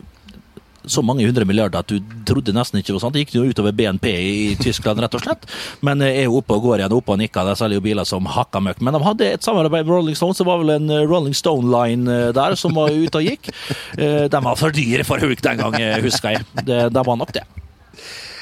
så 0.86 1.02
mange 1.04 1.26
hundre 1.26 1.46
milliarder 1.48 1.80
at 1.80 1.90
du 1.90 1.98
trodde 2.28 2.54
nesten 2.54 2.80
ikke 2.80 2.94
var 2.96 3.04
sant. 3.04 3.16
Det 3.16 3.24
gikk 3.24 3.36
jo 3.38 3.46
utover 3.48 3.74
BNP 3.76 4.08
i 4.10 4.54
Tyskland, 4.60 5.00
rett 5.02 5.16
og 5.16 5.24
slett. 5.24 5.48
Men 5.84 6.02
eh, 6.04 6.20
er 6.22 6.28
jo 6.28 6.40
oppe 6.40 6.58
og 6.58 6.68
går 6.68 6.82
igjen, 6.82 6.96
oppe 6.96 7.14
og 7.14 7.20
nikker. 7.22 7.48
Der 7.48 7.58
selger 7.58 7.80
jo 7.80 7.86
biler 7.86 8.08
som 8.08 8.28
hakka 8.28 8.62
møkk. 8.64 8.84
Men 8.84 8.96
de 8.96 9.02
hadde 9.06 9.30
et 9.38 9.46
samarbeid 9.46 9.88
med 9.88 9.94
Rolling 9.94 10.18
Stones. 10.18 10.40
Det 10.40 10.48
var 10.48 10.62
vel 10.62 10.76
en 10.76 10.92
eh, 10.92 11.04
Rolling 11.08 11.36
Stone-line 11.36 12.08
eh, 12.10 12.30
der 12.36 12.58
som 12.60 12.76
var 12.76 12.92
ute 12.92 13.20
og 13.20 13.28
gikk. 13.32 13.52
De 13.94 14.40
var 14.44 14.58
for 14.58 14.74
dyre 14.74 15.04
for 15.06 15.22
Hulk 15.22 15.42
den 15.44 15.60
gang, 15.60 15.76
husker 16.04 16.36
jeg. 16.36 16.46
De 16.66 17.04
var 17.04 17.20
nok 17.20 17.32
det. 17.36 17.44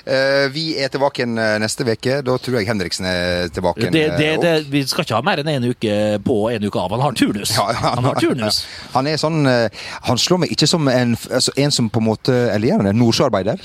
Eh, 0.05 0.49
vi 0.51 0.65
er 0.83 0.91
tilbake 0.91 1.23
igjen 1.23 1.39
eh, 1.39 1.57
neste 1.63 1.87
uke. 1.87 2.19
Da 2.27 2.35
tror 2.43 2.59
jeg 2.59 2.67
Henriksen 2.67 3.07
er 3.07 3.53
tilbake. 3.55 3.87
Det, 3.95 4.05
det, 4.19 4.31
eh, 4.33 4.41
det, 4.43 4.55
vi 4.73 4.83
skal 4.89 5.07
ikke 5.07 5.19
ha 5.19 5.23
mer 5.27 5.43
enn 5.43 5.53
én 5.53 5.69
uke 5.71 5.95
på 6.27 6.39
og 6.47 6.57
én 6.57 6.67
uke 6.67 6.83
av. 6.83 6.91
Han 6.97 7.05
har 7.05 7.19
turnus. 7.19 7.55
Ja, 7.55 7.69
han, 7.71 8.01
Han 8.01 8.11
har 8.11 8.19
turnus. 8.23 8.63
Han 8.97 9.07
er 9.07 9.21
sånn 9.21 9.47
Han 9.47 10.19
slår 10.19 10.43
meg 10.43 10.53
ikke 10.55 10.67
som 10.71 10.89
en, 10.91 11.15
altså 11.31 11.55
en 11.61 11.75
som 11.75 11.91
på 11.93 12.03
en 12.03 12.09
måte 12.09 12.37
han 12.53 12.89
det? 12.89 12.97
Nordsjøarbeider? 12.99 13.63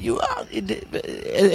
Jo, 0.00 0.16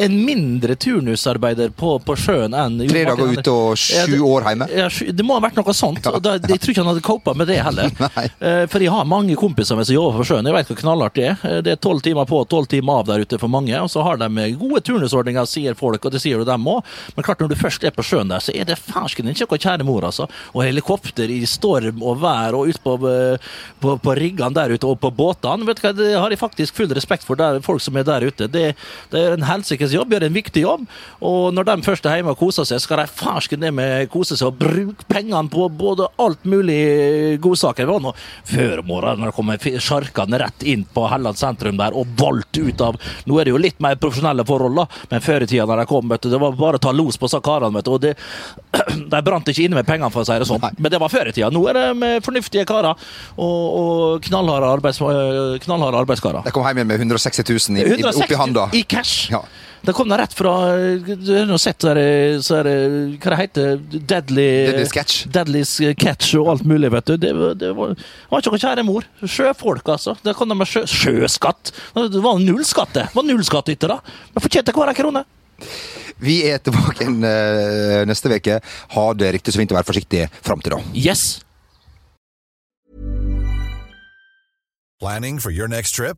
en 0.05 0.25
mindre 0.25 0.75
turnusarbeider 0.75 1.69
på, 1.75 1.95
på 2.05 2.15
sjøen 2.19 2.53
enn 2.57 2.77
Tre 2.89 3.03
dager 3.07 3.31
ute 3.39 3.53
og 3.53 3.77
sju 3.79 4.19
år 4.25 4.45
hjemme? 4.49 4.67
Ja, 4.75 4.87
det 4.89 5.25
må 5.25 5.37
ha 5.37 5.43
vært 5.43 5.57
noe 5.59 5.73
sånt. 5.75 6.05
og 6.11 6.19
da, 6.23 6.35
Jeg 6.37 6.59
tror 6.61 6.73
ikke 6.73 6.83
han 6.83 6.89
hadde 6.91 7.03
copa 7.05 7.33
med 7.37 7.49
det 7.51 7.59
heller. 7.65 7.91
Eh, 8.45 8.65
For 8.69 8.81
jeg 8.83 8.91
har 8.91 9.05
mange 9.07 9.35
kompiser 9.39 9.77
med 9.77 9.87
som 9.87 9.95
jobber 9.95 10.19
på 10.21 10.25
sjøen. 10.29 10.45
Jeg 10.47 10.53
vet 10.55 10.69
hvor 10.69 10.77
knallhardt 10.79 11.15
det 11.17 11.25
er. 11.31 11.37
Eh, 11.47 11.59
Det 11.65 11.71
er 11.75 11.79
tolv 11.81 12.01
timer 12.05 12.27
på 12.29 12.37
og 12.43 12.47
tolv 12.51 12.67
timer 12.71 13.01
av 13.01 13.07
der 13.09 13.23
ute 13.25 13.39
for 13.41 13.51
mange. 13.51 13.73
Og 13.81 13.89
så 13.91 14.03
har 14.05 14.19
de 14.21 14.27
gode 14.59 14.81
turnusordninger, 14.85 15.47
sier 15.49 15.77
folk, 15.77 16.05
og 16.05 16.13
det 16.13 16.21
sier 16.23 16.37
jo 16.41 16.45
dem 16.47 16.67
òg. 16.69 16.83
Men 17.15 17.25
klart 17.25 17.41
når 17.43 17.53
du 17.53 17.57
først 17.59 17.85
er 17.87 17.93
på 17.95 18.05
sjøen 18.05 18.29
der, 18.31 18.43
så 18.43 18.53
er 18.55 18.67
det 18.69 18.77
fersken 18.81 19.29
ikke 19.31 19.47
noe 19.49 19.61
kjære 19.65 19.87
mor, 19.87 20.05
altså. 20.09 20.27
Og 20.53 20.63
helikopter 20.65 21.31
i 21.33 21.41
storm 21.49 22.03
og 22.05 22.19
vær 22.23 22.57
og 22.59 22.69
ut 22.73 22.81
på, 22.85 22.95
eh, 23.09 23.49
på, 23.81 23.95
på 24.03 24.15
riggene 24.19 24.53
der 24.55 24.75
ute 24.75 24.89
og 24.91 24.99
på 25.03 25.11
båtene. 25.15 25.65
Vet 25.69 25.81
du 25.81 25.87
hva, 25.87 25.93
Det 25.97 26.11
har 26.19 26.29
jeg 26.35 26.41
faktisk 26.43 26.77
full 26.77 26.91
respekt 26.97 27.25
for. 27.27 27.39
Det 27.39 27.45
er 27.49 27.65
folk 27.65 27.81
som 27.83 27.97
er 27.97 28.05
der 28.07 28.27
ute 28.27 28.34
du. 28.41 28.47
Det, 28.51 28.65
det 29.11 29.21
er 29.21 29.35
en 29.35 29.47
helsikes 29.47 29.93
jobb, 29.95 30.13
gjør 30.15 30.27
en 30.27 30.37
viktig 30.37 30.65
jobb. 30.65 30.85
Og 31.25 31.53
når 31.55 31.69
de 31.69 31.77
først 31.85 32.07
er 32.09 32.19
hjemme 32.19 32.35
og 32.35 32.41
koser 32.41 32.67
seg, 32.67 32.81
skal 32.83 33.01
de 33.01 33.07
farsken 33.11 33.63
ned 33.63 33.75
med 33.77 34.09
kose 34.13 34.37
seg 34.37 34.49
og 34.49 34.59
bruke 34.61 35.07
pengene 35.11 35.51
på 35.51 35.67
både 35.69 36.09
alt 36.21 36.45
mulig 36.49 37.39
godsaker. 37.43 37.85
Det 37.85 37.93
var 37.93 38.03
nå 38.03 38.15
før 38.49 38.83
morgenen 38.87 39.23
når 39.23 39.31
det 39.31 39.37
kommer 39.37 39.81
sjarkene 39.85 40.41
rett 40.41 40.65
inn 40.65 40.85
på 40.95 41.07
Helland 41.11 41.39
sentrum 41.39 41.79
der 41.79 41.95
og 41.95 42.11
valgt 42.19 42.57
ut 42.57 42.81
av 42.81 42.99
Nå 43.25 43.37
er 43.39 43.47
det 43.47 43.53
jo 43.53 43.59
litt 43.61 43.79
mer 43.83 43.97
profesjonelle 43.99 44.45
forhold, 44.47 44.77
da, 44.77 44.85
men 45.11 45.23
før 45.23 45.43
i 45.45 45.47
tida 45.49 45.65
når 45.67 45.81
de 45.81 45.85
kom, 45.89 46.07
vet 46.09 46.23
du, 46.23 46.29
det 46.31 46.39
var 46.41 46.55
bare 46.57 46.79
å 46.79 46.83
ta 46.83 46.91
los 46.95 47.17
på 47.19 47.29
karene. 47.43 47.81
Og 47.81 48.01
det, 48.01 48.13
de 49.13 49.21
brant 49.25 49.49
ikke 49.51 49.65
inne 49.65 49.79
med 49.79 49.87
pengene, 49.87 50.11
for 50.13 50.23
å 50.23 50.27
si 50.27 50.37
det 50.39 50.47
sånn. 50.49 50.63
Men 50.77 50.93
det 50.93 50.99
var 51.01 51.11
før 51.13 51.29
i 51.29 51.33
tida. 51.35 51.49
Nå 51.53 51.63
er 51.69 51.77
det 51.77 51.85
med 51.97 52.25
fornuftige 52.25 52.65
karer 52.69 52.93
og, 52.93 53.65
og 53.81 54.25
knallharde, 54.25 54.71
arbeids, 54.77 55.01
knallharde 55.65 56.01
arbeidskarer. 56.03 56.45
De 56.45 56.53
kom 56.55 56.65
hjem 56.67 56.83
med 56.85 57.03
160 57.03 57.49
000 57.49 57.81
i, 57.81 57.87
i, 57.99 58.05
oppi 58.25 58.39
handa. 58.41 58.67
i 58.73 58.83
cash! 58.83 59.29
Ja. 59.31 59.43
Det 59.85 59.93
kom 59.93 60.09
da 60.09 60.17
rett 60.17 60.31
fra 60.33 60.51
Du 61.05 61.27
har 61.35 61.43
nå 61.45 61.59
sett 61.61 61.77
der, 61.85 61.97
så 62.41 62.55
er 62.57 62.65
det, 62.65 62.73
hva 63.21 63.35
det 63.35 63.37
heter 63.37 63.75
Deadly, 63.93 64.45
Deadly 64.65 64.85
Sketch. 64.89 65.19
Deadly 65.29 65.61
Catch 66.01 66.31
og 66.39 66.49
alt 66.55 66.63
mulig, 66.65 66.89
vet 66.89 67.05
du. 67.11 67.13
Det, 67.21 67.33
var- 67.37 67.53
det 67.61 67.69
var, 67.77 67.93
det 67.93 68.31
var 68.31 68.41
ikke 68.41 68.53
noe 68.55 68.63
kjære 68.63 68.85
mor. 68.87 69.05
Sjøfolk, 69.21 69.85
altså. 69.93 70.15
Det 70.25 70.33
kom 70.39 70.49
de 70.49 70.57
med 70.57 70.65
sjø, 70.71 70.81
sjøskatt. 70.89 71.69
Det 71.93 72.23
var 72.25 72.41
null 72.41 72.65
skatt, 72.65 72.95
det. 72.97 73.05
Var 73.13 73.27
null 73.29 73.45
skatt 73.45 73.69
ytter 73.75 73.93
da. 73.93 73.99
Men 74.33 74.41
fortjente 74.47 74.73
hver 74.73 74.89
en 74.89 74.97
krone. 74.97 75.23
Vi 76.25 76.39
er 76.49 76.57
tilbake 76.65 77.05
igjen 77.05 77.21
eh, 77.29 78.01
neste 78.09 78.33
uke. 78.33 78.57
Ha 78.97 79.05
det 79.21 79.33
riktig 79.37 79.53
så 79.53 79.61
fint 79.61 79.69
og 79.75 79.77
være 79.83 79.91
forsiktig 79.93 80.25
fram 80.41 80.65
til 80.65 80.79
da. 80.79 80.81
Yes. 80.97 81.43
Planning 84.97 85.37
for 85.37 85.51
your 85.53 85.67
next 85.69 85.93
trip? 85.93 86.17